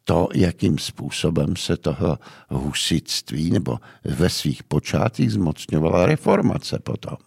to, 0.04 0.30
jakým 0.34 0.78
způsobem 0.78 1.56
se 1.56 1.78
toho 1.78 2.20
husitství 2.49 3.49
nebo 3.49 3.80
ve 4.04 4.30
svých 4.30 4.64
počátcích 4.64 5.32
zmocňovala 5.32 6.06
reformace 6.06 6.80
potom. 6.80 7.18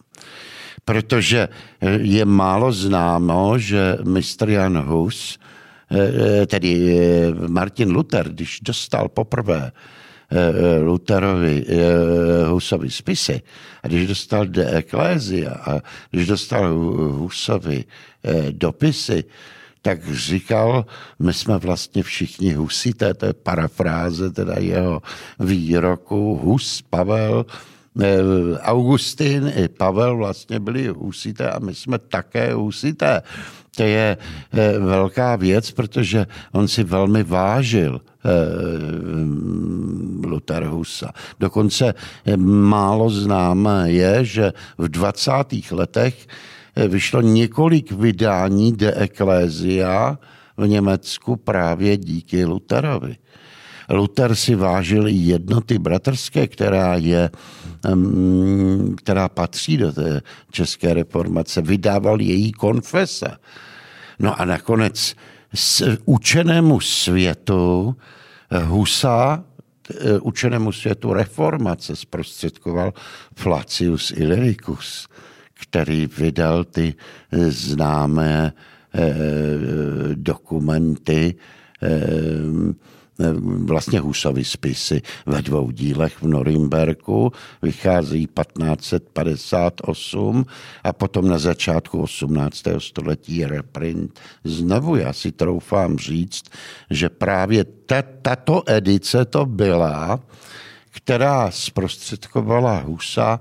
Protože 0.85 1.49
eh, 1.81 1.89
je 2.01 2.25
málo 2.25 2.71
známo, 2.71 3.57
že 3.57 3.97
mistr 4.03 4.49
Jan 4.49 4.77
Hus 4.77 5.39
tedy 6.47 6.91
Martin 7.47 7.91
Luther, 7.91 8.29
když 8.29 8.59
dostal 8.59 9.09
poprvé 9.09 9.71
Lutherovi 10.81 11.65
Husovi 12.47 12.91
spisy 12.91 13.41
a 13.83 13.87
když 13.87 14.07
dostal 14.07 14.45
De 14.45 14.77
Ecclesia 14.77 15.51
a 15.53 15.81
když 16.11 16.27
dostal 16.27 16.73
Husovi 17.11 17.83
dopisy, 18.51 19.23
tak 19.87 20.15
říkal, 20.15 20.85
my 21.19 21.33
jsme 21.33 21.57
vlastně 21.57 22.03
všichni 22.03 22.53
husité, 22.53 23.13
to 23.13 23.25
je 23.25 23.33
parafráze 23.33 24.31
teda 24.31 24.53
jeho 24.59 25.01
výroku, 25.39 26.39
Hus, 26.43 26.83
Pavel, 26.89 27.45
eh, 28.01 28.19
Augustin 28.59 29.53
i 29.55 29.67
Pavel 29.67 30.17
vlastně 30.17 30.59
byli 30.59 30.87
husité 30.87 31.49
a 31.49 31.59
my 31.59 31.75
jsme 31.75 31.97
také 31.99 32.53
husité. 32.53 33.21
To 33.75 33.83
je 33.83 34.17
eh, 34.53 34.79
velká 34.79 35.35
věc, 35.35 35.71
protože 35.71 36.27
on 36.51 36.67
si 36.67 36.83
velmi 36.83 37.23
vážil 37.23 38.01
eh, 38.03 38.29
Luther 40.27 40.63
Husa. 40.63 41.11
Dokonce 41.39 41.93
málo 42.45 43.09
známé 43.09 43.91
je, 43.91 44.25
že 44.25 44.53
v 44.77 44.87
20. 44.87 45.31
letech 45.71 46.27
vyšlo 46.87 47.21
několik 47.21 47.91
vydání 47.91 48.71
De 48.71 49.03
Ecclesia 49.03 50.17
v 50.57 50.67
Německu 50.67 51.35
právě 51.35 51.97
díky 51.97 52.45
Lutherovi. 52.45 53.15
Luther 53.89 54.35
si 54.35 54.55
vážil 54.55 55.07
jednoty 55.07 55.79
bratrské, 55.79 56.47
která 56.47 56.95
je, 56.95 57.29
která 58.95 59.29
patří 59.29 59.77
do 59.77 59.91
té 59.91 60.21
české 60.51 60.93
reformace. 60.93 61.61
Vydával 61.61 62.21
její 62.21 62.51
konfese. 62.51 63.37
No 64.19 64.41
a 64.41 64.45
nakonec 64.45 65.15
s 65.53 65.97
učenému 66.05 66.79
světu 66.79 67.95
Husa 68.65 69.43
učenému 70.21 70.71
světu 70.71 71.13
reformace 71.13 71.95
zprostředkoval 71.95 72.93
Flacius 73.35 74.11
Illyricus 74.11 75.07
který 75.61 76.07
vydal 76.07 76.63
ty 76.63 76.93
eh, 77.31 77.51
známé 77.51 78.53
eh, 78.93 79.15
dokumenty, 80.13 81.35
eh, 81.81 82.07
vlastně 83.65 83.99
Husovy 83.99 84.45
spisy 84.45 85.01
ve 85.25 85.41
dvou 85.41 85.71
dílech 85.71 86.21
v 86.21 86.27
Norimberku, 86.27 87.31
vychází 87.61 88.27
1558 88.27 90.45
a 90.83 90.93
potom 90.93 91.27
na 91.27 91.37
začátku 91.37 92.01
18. 92.01 92.63
století 92.77 93.45
reprint 93.45 94.19
znovu. 94.43 94.95
Já 94.95 95.13
si 95.13 95.31
troufám 95.31 95.97
říct, 95.97 96.43
že 96.89 97.09
právě 97.09 97.65
tato 98.21 98.63
edice 98.65 99.25
to 99.25 99.45
byla, 99.45 100.19
která 100.91 101.51
zprostředkovala 101.51 102.79
Husa 102.79 103.39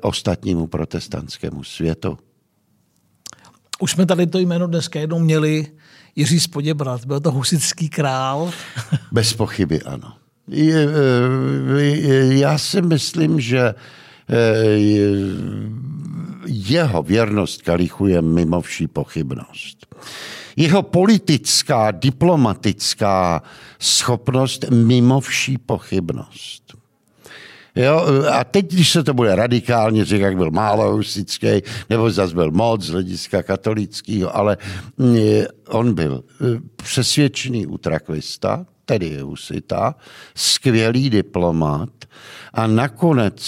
ostatnímu 0.00 0.66
protestantskému 0.66 1.64
světu. 1.64 2.18
Už 3.80 3.90
jsme 3.90 4.06
tady 4.06 4.26
to 4.26 4.38
jméno 4.38 4.66
dneska 4.66 5.00
jednou 5.00 5.18
měli, 5.18 5.66
Jiří 6.16 6.40
Spoděbrat, 6.40 7.04
byl 7.04 7.20
to 7.20 7.30
husický 7.30 7.88
král. 7.88 8.50
Bez 9.12 9.32
pochyby 9.32 9.82
ano. 9.82 10.12
Eh, 10.52 10.84
já 12.34 12.58
si 12.58 12.82
myslím, 12.82 13.40
že 13.40 13.60
eh, 13.60 13.74
jeho 16.46 17.02
věrnost 17.02 17.62
Kalichu 17.62 18.06
je 18.06 18.22
mimo 18.22 18.60
vší 18.60 18.86
pochybnost. 18.86 19.86
Jeho 20.56 20.82
politická, 20.82 21.90
diplomatická 21.90 23.42
schopnost 23.78 24.64
mimo 24.70 25.20
vší 25.20 25.58
pochybnost. 25.58 26.63
Jo? 27.76 28.06
A 28.32 28.44
teď, 28.44 28.72
když 28.72 28.90
se 28.90 29.04
to 29.04 29.14
bude 29.14 29.34
radikálně 29.34 30.04
říkat, 30.04 30.26
jak 30.26 30.36
byl 30.36 30.50
málo 30.50 30.92
husický, 30.92 31.62
nebo 31.90 32.10
zase 32.10 32.34
byl 32.34 32.50
moc 32.50 32.82
z 32.82 32.90
hlediska 32.90 33.42
katolického, 33.42 34.36
ale 34.36 34.56
mm, 34.98 35.16
on 35.68 35.94
byl 35.94 36.24
e, 36.40 36.60
přesvědčený 36.76 37.66
utrakvista, 37.66 38.66
tedy 38.84 39.18
husita, 39.18 39.94
skvělý 40.34 41.10
diplomat 41.10 41.90
a 42.52 42.66
nakonec 42.66 43.42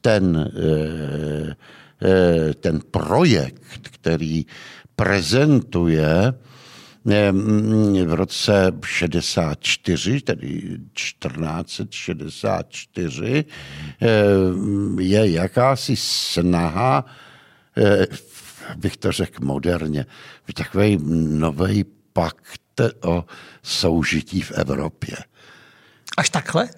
ten, 0.00 0.36
e, 0.36 1.56
e, 2.08 2.54
ten 2.54 2.80
projekt, 2.90 3.62
který 3.82 4.46
prezentuje, 4.96 6.32
v 7.04 8.14
roce 8.14 8.72
64, 8.84 10.20
tedy 10.20 10.78
1464, 10.92 13.44
je 14.98 15.30
jakási 15.30 15.96
snaha, 15.96 17.04
eh, 17.76 18.06
bych 18.76 18.96
to 18.96 19.12
řekl 19.12 19.44
moderně, 19.44 20.06
takový 20.54 20.98
nový 21.28 21.84
pakt 22.12 22.60
o 23.04 23.24
soužití 23.62 24.40
v 24.40 24.52
Evropě. 24.52 25.16
Až 26.16 26.30
takhle? 26.30 26.68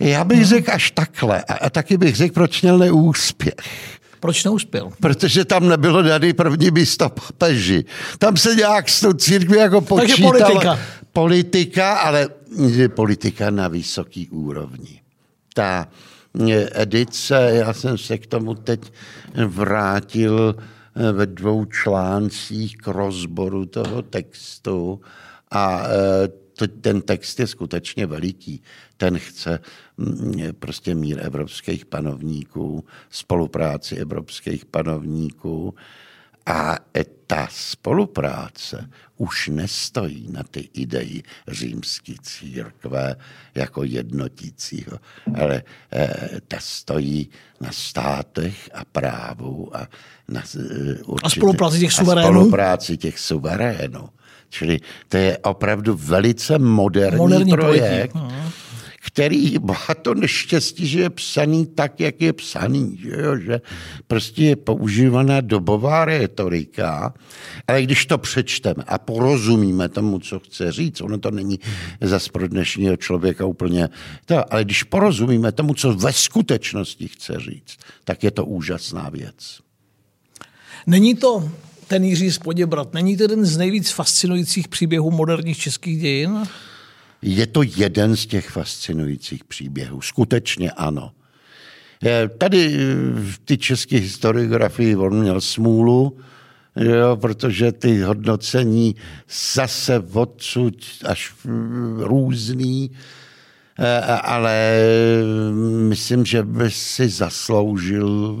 Já 0.00 0.24
bych 0.24 0.44
řekl 0.44 0.72
až 0.72 0.90
takhle. 0.90 1.42
A, 1.42 1.54
a 1.54 1.70
taky 1.70 1.96
bych 1.96 2.16
řekl, 2.16 2.34
proč 2.34 2.62
měl 2.62 2.78
neúspěch. 2.78 4.00
Proč 4.22 4.44
neuspěl? 4.44 4.90
Protože 5.00 5.44
tam 5.44 5.68
nebylo 5.68 6.02
daný 6.02 6.32
první 6.32 6.70
místo 6.70 7.08
papeži. 7.08 7.84
Tam 8.18 8.36
se 8.36 8.54
nějak 8.54 8.88
s 8.88 9.00
tou 9.00 9.12
církví 9.12 9.58
jako 9.58 9.80
počítala. 9.80 10.32
Takže 10.32 10.46
politika. 10.46 10.78
Politika, 11.12 11.92
ale 11.92 12.28
politika 12.94 13.50
na 13.50 13.68
vysoký 13.68 14.28
úrovni. 14.28 15.00
Ta 15.54 15.88
eh, 16.50 16.68
edice, 16.72 17.50
já 17.52 17.72
jsem 17.72 17.98
se 17.98 18.18
k 18.18 18.26
tomu 18.26 18.54
teď 18.54 18.92
vrátil 19.46 20.54
eh, 20.56 21.12
ve 21.12 21.26
dvou 21.26 21.64
článcích 21.64 22.76
k 22.76 22.86
rozboru 22.86 23.66
toho 23.66 24.02
textu 24.02 25.00
a 25.50 25.82
eh, 25.86 26.68
ten 26.68 27.00
text 27.00 27.40
je 27.40 27.46
skutečně 27.46 28.06
veliký. 28.06 28.62
Ten 29.02 29.18
chce 29.18 29.58
mm, 29.96 30.34
prostě 30.58 30.94
mír 30.94 31.18
evropských 31.22 31.86
panovníků, 31.86 32.84
spolupráci 33.10 33.96
evropských 33.96 34.64
panovníků 34.64 35.74
a 36.46 36.76
ta 37.26 37.48
spolupráce 37.50 38.90
už 39.16 39.48
nestojí 39.48 40.28
na 40.32 40.42
ty 40.42 40.68
idei 40.74 41.22
římské 41.48 42.12
církve 42.22 43.16
jako 43.54 43.84
jednotícího, 43.84 44.98
ale 45.40 45.62
eh, 45.92 46.40
ta 46.48 46.56
stojí 46.60 47.28
na 47.60 47.72
státech 47.72 48.70
a 48.74 48.84
právu 48.84 49.76
a 49.76 49.88
na 50.28 50.40
eh, 50.40 51.02
určitě, 51.02 51.26
a 51.26 51.30
spolupráci 51.30 51.78
těch 51.78 51.92
suverénů. 51.92 52.28
A 52.28 52.30
spolupráci 52.30 52.96
těch 52.96 53.18
suverénů. 53.18 54.08
Čili 54.48 54.78
to 55.08 55.16
je 55.16 55.38
opravdu 55.38 55.96
velice 55.96 56.58
moderní, 56.58 57.18
moderní 57.18 57.52
projekt, 57.52 58.12
politik. 58.12 58.61
Který 59.12 59.58
má 59.58 59.94
to 60.02 60.14
neštěstí, 60.14 60.86
že 60.86 61.00
je 61.00 61.10
psaný 61.10 61.66
tak, 61.66 62.00
jak 62.00 62.20
je 62.20 62.32
psaný, 62.32 62.98
že, 63.02 63.10
jo? 63.10 63.36
že 63.36 63.60
prostě 64.06 64.44
je 64.44 64.56
používaná 64.56 65.40
dobová 65.40 66.04
retorika, 66.04 67.14
ale 67.66 67.82
když 67.82 68.06
to 68.06 68.18
přečteme 68.18 68.84
a 68.86 68.98
porozumíme 68.98 69.88
tomu, 69.88 70.18
co 70.18 70.38
chce 70.38 70.72
říct, 70.72 71.00
ono 71.00 71.18
to 71.18 71.30
není 71.30 71.60
zas 72.00 72.28
pro 72.28 72.48
dnešního 72.48 72.96
člověka 72.96 73.46
úplně 73.46 73.88
to, 74.24 74.52
ale 74.52 74.64
když 74.64 74.82
porozumíme 74.82 75.52
tomu, 75.52 75.74
co 75.74 75.94
ve 75.94 76.12
skutečnosti 76.12 77.08
chce 77.08 77.40
říct, 77.40 77.76
tak 78.04 78.24
je 78.24 78.30
to 78.30 78.44
úžasná 78.44 79.08
věc. 79.08 79.60
Není 80.86 81.14
to 81.14 81.50
ten 81.86 82.04
Jiří 82.04 82.32
Spoděbrat, 82.32 82.94
není 82.94 83.16
to 83.16 83.22
jeden 83.22 83.44
z 83.44 83.56
nejvíc 83.56 83.90
fascinujících 83.90 84.68
příběhů 84.68 85.10
moderních 85.10 85.58
českých 85.58 86.00
dějin? 86.00 86.48
Je 87.22 87.46
to 87.46 87.62
jeden 87.62 88.16
z 88.16 88.26
těch 88.26 88.50
fascinujících 88.50 89.44
příběhů. 89.44 90.00
Skutečně 90.00 90.70
ano. 90.70 91.12
Tady 92.38 92.76
v 93.14 93.38
ty 93.44 93.58
české 93.58 93.96
historiografii 93.96 94.96
on 94.96 95.20
měl 95.20 95.40
smůlu, 95.40 96.18
jo, 96.76 97.16
protože 97.16 97.72
ty 97.72 98.00
hodnocení 98.00 98.96
zase 99.54 99.98
odsud 100.12 100.74
až 101.04 101.34
různý, 101.98 102.90
Eh, 103.78 104.00
ale 104.04 104.78
myslím, 105.88 106.24
že 106.24 106.42
by 106.42 106.70
si 106.70 107.08
zasloužil 107.08 108.36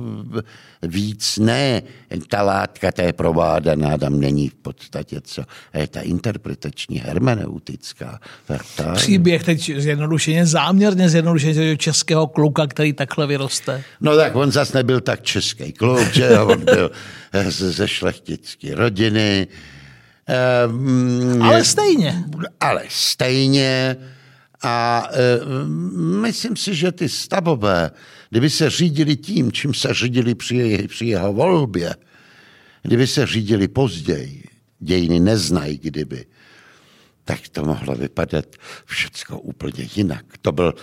víc. 0.82 1.38
Ne, 1.38 1.82
ta 2.28 2.42
látka, 2.42 2.92
ta 2.92 3.02
je 3.02 3.12
provádaná, 3.12 3.98
tam 3.98 4.20
není 4.20 4.48
v 4.48 4.54
podstatě 4.54 5.20
co. 5.24 5.42
Je 5.74 5.86
ta 5.86 6.00
interpretační, 6.00 6.98
hermeneutická. 6.98 8.20
Ta... 8.76 8.92
Příběh 8.92 9.44
teď 9.44 9.76
zjednodušeně, 9.76 10.46
záměrně 10.46 11.08
zjednodušeně 11.08 11.76
českého 11.76 12.26
kluka, 12.26 12.66
který 12.66 12.92
takhle 12.92 13.26
vyroste. 13.26 13.84
No 14.00 14.16
tak 14.16 14.36
on 14.36 14.52
zas 14.52 14.72
nebyl 14.72 15.00
tak 15.00 15.22
český 15.22 15.72
kluk, 15.72 16.12
že 16.12 16.40
on 16.40 16.64
byl 16.64 16.90
ze 17.48 17.88
šlechtické 17.88 18.74
rodiny, 18.74 19.46
Um, 20.66 21.42
ale 21.42 21.64
stejně. 21.64 22.24
Ale 22.60 22.82
stejně. 22.88 23.96
A 24.62 25.08
um, 25.64 26.20
myslím 26.22 26.56
si, 26.56 26.74
že 26.74 26.92
ty 26.92 27.08
stavové, 27.08 27.90
kdyby 28.32 28.50
se 28.50 28.70
řídili 28.70 29.16
tím, 29.16 29.52
čím 29.52 29.74
se 29.74 29.94
řídili 29.94 30.34
při, 30.34 30.88
při 30.88 31.06
jeho 31.06 31.32
volbě, 31.32 31.94
kdyby 32.82 33.06
se 33.06 33.26
řídili 33.26 33.68
později, 33.68 34.44
dějiny 34.78 35.20
neznají 35.20 35.78
kdyby, 35.78 36.26
tak 37.24 37.48
to 37.48 37.64
mohlo 37.64 37.94
vypadat 37.94 38.44
všecko 38.84 39.40
úplně 39.40 39.88
jinak. 39.96 40.24
To 40.42 40.52
byl, 40.52 40.74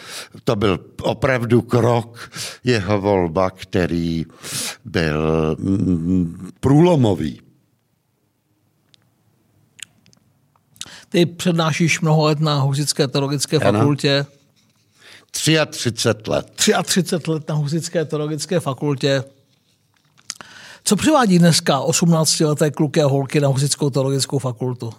to 0.44 0.56
byl 0.56 0.80
opravdu 1.02 1.62
krok 1.62 2.32
jeho 2.64 3.02
volba, 3.02 3.50
který 3.50 4.26
byl 4.86 5.56
mm, 5.60 6.50
průlomový. 6.60 7.42
Ty 11.10 11.26
přednášíš 11.26 12.02
mnoho 12.02 12.24
let 12.24 12.40
na 12.40 12.60
Husické 12.60 13.08
teologické 13.08 13.60
fakultě. 13.60 14.26
33 15.32 16.14
let. 16.28 16.52
33 16.84 17.32
let 17.32 17.50
na 17.50 17.56
Husické 17.56 18.06
teologické 18.06 18.60
fakultě. 18.60 19.24
Co 20.84 20.96
přivádí 20.96 21.40
dneska 21.40 21.80
18-leté 21.80 22.72
kluky 22.72 23.02
a 23.02 23.08
holky 23.08 23.40
na 23.40 23.48
Husickou 23.48 23.90
teologickou 23.90 24.40
fakultu? 24.40 24.94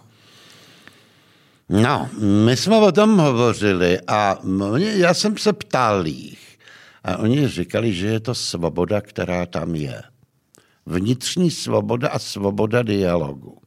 No, 1.69 2.09
my 2.19 2.57
jsme 2.57 2.77
o 2.77 2.93
tom 2.93 3.19
hovořili 3.19 3.99
a 4.07 4.39
já 4.79 5.15
jsem 5.15 5.39
se 5.39 5.53
ptal 5.53 6.07
jich 6.07 6.59
a 7.05 7.17
oni 7.17 7.49
říkali, 7.49 7.93
že 7.93 8.07
je 8.07 8.21
to 8.21 8.35
svoboda, 8.35 9.01
která 9.01 9.47
tam 9.47 9.75
je. 9.75 10.03
Vnitřní 10.87 11.51
svoboda 11.51 12.09
a 12.09 12.19
svoboda 12.19 12.83
dialogu. 12.83 13.59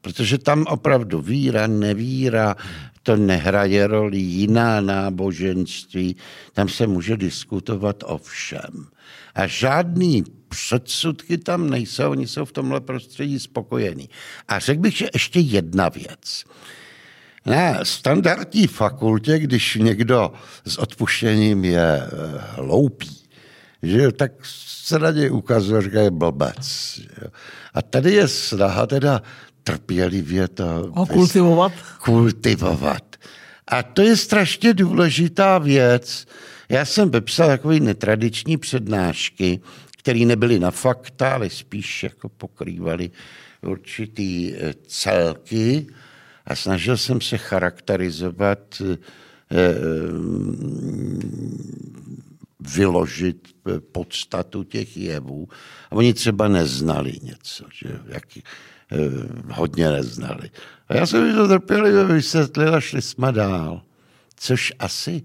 Protože 0.00 0.38
tam 0.38 0.66
opravdu 0.68 1.20
víra, 1.20 1.66
nevíra, 1.66 2.56
to 3.02 3.16
nehraje 3.16 3.86
roli 3.86 4.18
jiná 4.18 4.80
náboženství, 4.80 6.16
tam 6.52 6.68
se 6.68 6.86
může 6.86 7.16
diskutovat 7.16 7.96
o 8.06 8.18
všem. 8.18 8.86
A 9.34 9.46
žádný 9.46 10.24
předsudky 10.48 11.38
tam 11.38 11.70
nejsou, 11.70 12.10
oni 12.10 12.26
jsou 12.26 12.44
v 12.44 12.52
tomhle 12.52 12.80
prostředí 12.80 13.38
spokojení. 13.38 14.08
A 14.48 14.58
řekl 14.58 14.80
bych, 14.80 14.96
že 14.96 15.08
ještě 15.14 15.40
jedna 15.40 15.88
věc. 15.88 16.44
Na 17.46 17.84
standardní 17.84 18.66
fakultě, 18.66 19.38
když 19.38 19.74
někdo 19.74 20.32
s 20.64 20.76
odpuštěním 20.76 21.64
je 21.64 22.02
eh, 22.02 22.08
hloupý, 22.54 23.22
že 23.82 24.12
tak 24.12 24.32
se 24.84 24.98
na 24.98 25.10
něj 25.10 25.30
ukazuje, 25.30 25.82
že 25.82 25.98
je 25.98 26.10
blbec. 26.10 27.00
A 27.74 27.82
tady 27.82 28.12
je 28.12 28.28
snaha 28.28 28.86
teda 28.86 29.22
trpělivě 29.62 30.48
to... 30.48 30.64
Ho 30.94 31.06
kultivovat? 31.06 31.72
Kultivovat. 32.04 33.16
A 33.68 33.82
to 33.82 34.02
je 34.02 34.16
strašně 34.16 34.74
důležitá 34.74 35.58
věc. 35.58 36.26
Já 36.68 36.84
jsem 36.84 37.10
vypsal 37.10 37.48
takové 37.48 37.80
netradiční 37.80 38.56
přednášky, 38.56 39.60
které 39.98 40.24
nebyly 40.24 40.58
na 40.58 40.70
fakta, 40.70 41.34
ale 41.34 41.50
spíš 41.50 42.02
jako 42.02 42.28
pokrývaly 42.28 43.10
určitý 43.62 44.54
eh, 44.54 44.74
celky 44.86 45.86
a 46.46 46.54
snažil 46.54 46.96
jsem 46.96 47.20
se 47.20 47.38
charakterizovat, 47.38 48.82
eh, 48.84 48.96
eh, 49.50 49.74
vyložit 52.74 53.48
podstatu 53.92 54.64
těch 54.64 54.96
jevů. 54.96 55.48
A 55.90 55.92
oni 55.92 56.14
třeba 56.14 56.48
neznali 56.48 57.12
něco, 57.22 57.64
že 57.72 57.88
jaký, 58.06 58.42
hodně 59.50 59.90
neznali. 59.90 60.50
A 60.88 60.96
já 60.96 61.06
jsem 61.06 61.34
to 61.34 61.48
trpělivě 61.48 62.04
vysvětlil 62.04 62.74
a 62.74 62.80
šli 62.80 63.02
jsme 63.02 63.32
dál. 63.32 63.82
Což 64.36 64.72
asi 64.78 65.22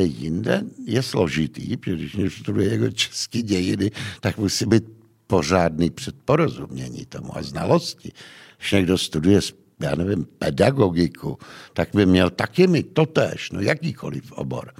jinde 0.00 0.62
je 0.84 1.02
složitý, 1.02 1.76
protože 1.76 2.18
když 2.18 2.38
studuje 2.38 2.72
jako 2.72 2.90
české 2.90 3.42
dějiny, 3.42 3.90
tak 4.20 4.38
musí 4.38 4.66
být 4.66 4.84
pořádný 5.26 5.90
předporozumění 5.90 7.06
tomu 7.06 7.36
a 7.38 7.42
znalosti. 7.42 8.12
Když 8.58 8.72
někdo 8.72 8.98
studuje 8.98 9.40
já 9.80 9.94
nevím, 9.94 10.26
pedagogiku, 10.38 11.38
tak 11.72 11.88
by 11.94 12.06
měl 12.06 12.30
taky 12.30 12.66
mi 12.66 12.82
totéž, 12.82 13.50
no 13.50 13.60
jakýkoliv 13.60 14.32
obor. 14.32 14.72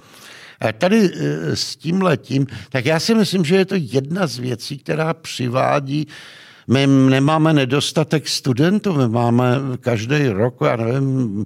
A 0.59 0.71
tady 0.71 1.11
e, 1.13 1.55
s 1.55 1.75
tím 1.75 2.01
letím, 2.01 2.47
tak 2.69 2.85
já 2.85 2.99
si 2.99 3.15
myslím, 3.15 3.45
že 3.45 3.55
je 3.55 3.65
to 3.65 3.75
jedna 3.77 4.27
z 4.27 4.37
věcí, 4.37 4.77
která 4.77 5.13
přivádí 5.13 6.07
my 6.67 6.87
nemáme 6.87 7.53
nedostatek 7.53 8.27
studentů, 8.27 8.93
my 8.93 9.07
máme 9.07 9.57
každý 9.79 10.27
rok, 10.27 10.57
já 10.65 10.75
nevím, 10.75 11.45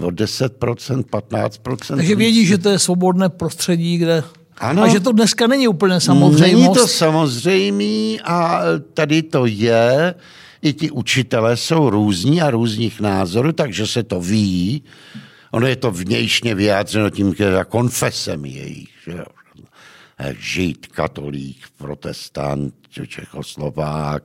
o 0.00 0.08
10%, 0.08 1.02
15%. 1.02 1.96
Takže 1.96 2.16
vědí, 2.16 2.46
že 2.46 2.58
to 2.58 2.68
je 2.68 2.78
svobodné 2.78 3.28
prostředí, 3.28 3.98
kde 3.98 4.22
ano. 4.58 4.82
A 4.82 4.88
že 4.88 5.00
to 5.00 5.12
dneska 5.12 5.46
není 5.46 5.68
úplně 5.68 6.00
samozřejmost. 6.00 6.62
Není 6.64 6.74
to 6.74 6.88
samozřejmý 6.88 8.20
a 8.24 8.60
tady 8.94 9.22
to 9.22 9.46
je. 9.46 10.14
I 10.62 10.72
ti 10.72 10.90
učitelé 10.90 11.56
jsou 11.56 11.90
různí 11.90 12.42
a 12.42 12.50
různých 12.50 13.00
názorů, 13.00 13.52
takže 13.52 13.86
se 13.86 14.02
to 14.02 14.20
ví. 14.20 14.82
Ono 15.50 15.66
je 15.66 15.76
to 15.76 15.90
vnějšně 15.90 16.54
vyjádřeno 16.54 17.10
tím 17.10 17.34
konfesem 17.68 18.44
jejich. 18.44 18.88
Že 19.06 19.12
jo. 19.12 19.24
Žid, 20.38 20.86
katolík, 20.86 21.66
protestant, 21.76 22.74
Čechoslovák, 23.06 24.22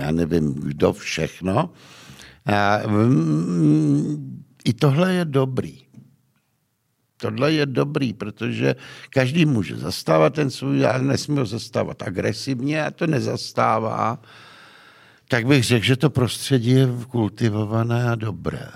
já 0.00 0.10
nevím, 0.10 0.54
kdo 0.54 0.92
všechno. 0.92 1.70
A 2.46 2.78
mm, 2.86 4.42
i 4.64 4.72
tohle 4.72 5.14
je 5.14 5.24
dobrý. 5.24 5.78
Tohle 7.16 7.52
je 7.52 7.66
dobrý, 7.66 8.12
protože 8.12 8.74
každý 9.10 9.46
může 9.46 9.76
zastávat 9.76 10.34
ten 10.34 10.50
svůj, 10.50 10.86
ale 10.86 11.02
nesmí 11.02 11.38
ho 11.38 11.46
zastávat 11.46 12.02
agresivně 12.02 12.84
a 12.84 12.90
to 12.90 13.06
nezastává. 13.06 14.22
Tak 15.28 15.46
bych 15.46 15.64
řekl, 15.64 15.84
že 15.84 15.96
to 15.96 16.10
prostředí 16.10 16.70
je 16.70 16.88
kultivované 17.08 18.10
a 18.10 18.14
dobré. 18.14 18.68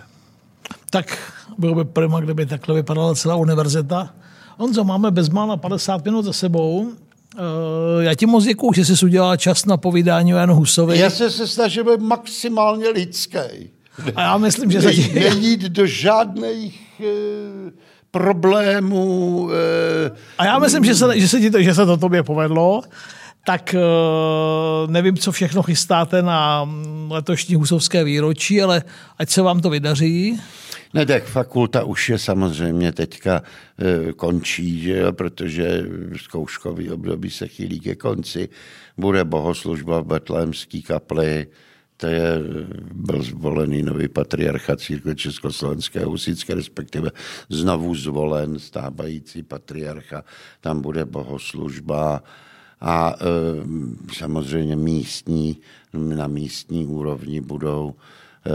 Tak 0.90 1.32
bylo 1.58 1.74
by 1.74 1.84
prima, 1.84 2.20
kdyby 2.20 2.46
takhle 2.46 2.74
vypadala 2.74 3.14
celá 3.14 3.36
univerzita. 3.36 4.14
Honzo, 4.58 4.84
máme 4.84 5.10
bezmála 5.10 5.56
50 5.56 6.04
minut 6.04 6.24
za 6.24 6.32
sebou. 6.32 6.92
Eh, 7.36 8.04
já 8.04 8.14
ti 8.14 8.26
moc 8.26 8.44
děkuju, 8.44 8.72
že 8.72 8.84
jsi 8.84 9.06
udělal 9.06 9.36
čas 9.36 9.64
na 9.64 9.76
povídání 9.76 10.34
o 10.34 10.36
Janu 10.36 10.54
Husovi. 10.54 10.98
Já 10.98 11.10
se, 11.10 11.30
se 11.30 11.46
snažím 11.46 11.84
být 11.84 12.00
maximálně 12.00 12.88
lidský. 12.88 13.38
A 14.16 14.22
já 14.22 14.38
myslím, 14.38 14.70
že... 14.70 14.80
Ne, 14.80 14.94
nejít 15.14 15.60
do 15.60 15.86
žádných 15.86 17.00
e, 17.00 17.04
problémů. 18.10 19.48
E, 20.06 20.10
a 20.38 20.44
já 20.44 20.58
myslím, 20.58 20.84
že 20.84 20.94
se, 20.94 21.20
že 21.20 21.28
se, 21.28 21.40
ti 21.40 21.50
to, 21.50 21.62
že 21.62 21.74
se 21.74 21.86
to 21.86 21.96
tobě 21.96 22.22
povedlo. 22.22 22.82
Tak 23.46 23.74
e, 23.74 23.78
nevím, 24.86 25.16
co 25.16 25.32
všechno 25.32 25.62
chystáte 25.62 26.22
na 26.22 26.68
letošní 27.08 27.54
husovské 27.54 28.04
výročí, 28.04 28.62
ale 28.62 28.82
ať 29.18 29.30
se 29.30 29.42
vám 29.42 29.60
to 29.60 29.70
vydaří. 29.70 30.40
Ne, 30.94 31.06
tak 31.06 31.24
fakulta 31.24 31.84
už 31.84 32.08
je 32.08 32.18
samozřejmě 32.18 32.92
teďka 32.92 33.42
e, 33.42 34.12
končí, 34.12 34.80
že 34.80 34.98
jo, 34.98 35.12
protože 35.12 35.86
zkouškový 36.16 36.90
období 36.90 37.30
se 37.30 37.48
chýlí 37.48 37.80
ke 37.80 37.94
konci. 37.94 38.48
Bude 38.96 39.24
bohoslužba 39.24 40.00
v 40.00 40.06
Betlémský 40.06 40.82
kapli, 40.82 41.46
to 41.96 42.06
je, 42.06 42.38
byl 42.92 43.22
zvolený 43.22 43.82
nový 43.82 44.08
patriarcha 44.08 44.76
církve 44.76 45.14
Československé 45.14 46.04
husické, 46.04 46.54
respektive 46.54 47.10
znovu 47.48 47.94
zvolen 47.94 48.58
stávající 48.58 49.42
patriarcha. 49.42 50.24
Tam 50.60 50.80
bude 50.80 51.04
bohoslužba 51.04 52.22
a 52.80 53.14
e, 53.14 53.24
samozřejmě 54.14 54.76
místní, 54.76 55.58
na 55.92 56.26
místní 56.26 56.86
úrovni 56.86 57.40
budou 57.40 57.94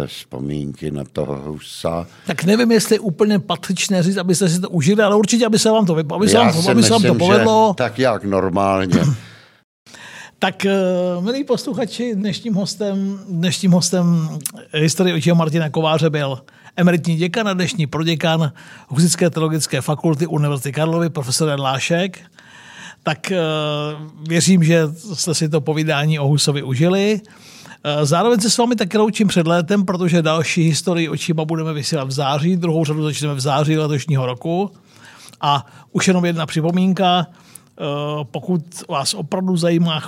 vzpomínky 0.05 0.91
na 0.91 1.03
toho 1.13 1.35
Husa. 1.35 2.07
Tak 2.27 2.43
nevím, 2.43 2.71
jestli 2.71 2.95
je 2.95 2.99
úplně 2.99 3.39
patřičné 3.39 4.03
říct, 4.03 4.17
abyste 4.17 4.49
si 4.49 4.61
to 4.61 4.69
užili, 4.69 5.03
ale 5.03 5.15
určitě, 5.15 5.45
aby 5.45 5.59
se 5.59 5.71
vám 5.71 5.85
to, 5.85 5.95
aby 5.95 6.29
se 6.29 6.37
vám, 6.37 6.47
aby 6.47 6.57
myslím, 6.57 6.83
se 6.83 6.89
vám 6.89 7.03
to 7.03 7.15
povedlo. 7.15 7.73
Tak 7.77 7.99
jak 7.99 8.23
normálně. 8.23 8.99
Tak, 10.41 10.65
eh, 10.65 10.71
milí 11.19 11.43
posluchači, 11.43 12.15
dnešním 12.15 12.53
hostem, 12.53 13.19
dnešním 13.29 13.71
hostem 13.71 14.29
historie 14.73 15.15
očího 15.15 15.35
Martina 15.35 15.69
Kováře 15.69 16.09
byl 16.09 16.39
emeritní 16.75 17.15
děkan 17.15 17.47
a 17.47 17.53
dnešní 17.53 17.87
proděkan 17.87 18.51
Husické 18.87 19.29
teologické 19.29 19.81
fakulty 19.81 20.27
Univerzity 20.27 20.71
Karlovy, 20.71 21.09
profesor 21.09 21.49
Jan 21.49 21.61
Lášek. 21.61 22.19
Tak 23.03 23.31
eh, 23.31 23.37
věřím, 24.27 24.63
že 24.63 24.83
jste 25.13 25.33
si 25.33 25.49
to 25.49 25.61
povídání 25.61 26.19
o 26.19 26.27
Husovi 26.27 26.63
užili. 26.63 27.21
Eh, 27.83 28.05
zároveň 28.05 28.39
se 28.39 28.49
s 28.49 28.57
vámi 28.57 28.75
taky 28.75 28.97
loučím 28.97 29.27
před 29.27 29.47
létem, 29.47 29.85
protože 29.85 30.21
další 30.21 30.63
historii 30.63 31.09
očima 31.09 31.45
budeme 31.45 31.73
vysílat 31.73 32.07
v 32.07 32.11
září, 32.11 32.57
druhou 32.57 32.85
řadu 32.85 33.03
začneme 33.03 33.33
v 33.33 33.39
září 33.39 33.77
letošního 33.77 34.25
roku. 34.25 34.71
A 35.41 35.65
už 35.91 36.07
jenom 36.07 36.25
jedna 36.25 36.45
připomínka, 36.45 37.27
pokud 38.23 38.61
vás 38.89 39.13
opravdu 39.13 39.57
zajímá 39.57 39.99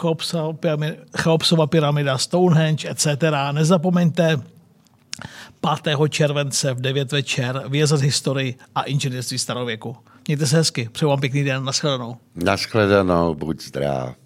Cheopsova 1.17 1.67
pyramida, 1.67 2.17
Stonehenge, 2.17 2.89
etc., 2.89 3.07
nezapomeňte 3.51 4.41
5. 5.83 5.97
července 6.09 6.73
v 6.73 6.81
9 6.81 7.11
večer 7.11 7.63
vyjezat 7.67 8.01
historii 8.01 8.55
a 8.75 8.83
inženýrství 8.83 9.37
starověku. 9.37 9.95
Mějte 10.27 10.45
se 10.47 10.57
hezky, 10.57 10.89
přeju 10.91 11.09
vám 11.09 11.19
pěkný 11.19 11.43
den, 11.43 11.65
nashledanou. 11.65 12.17
Nashledanou, 12.35 13.35
buď 13.35 13.61
zdrav. 13.61 14.20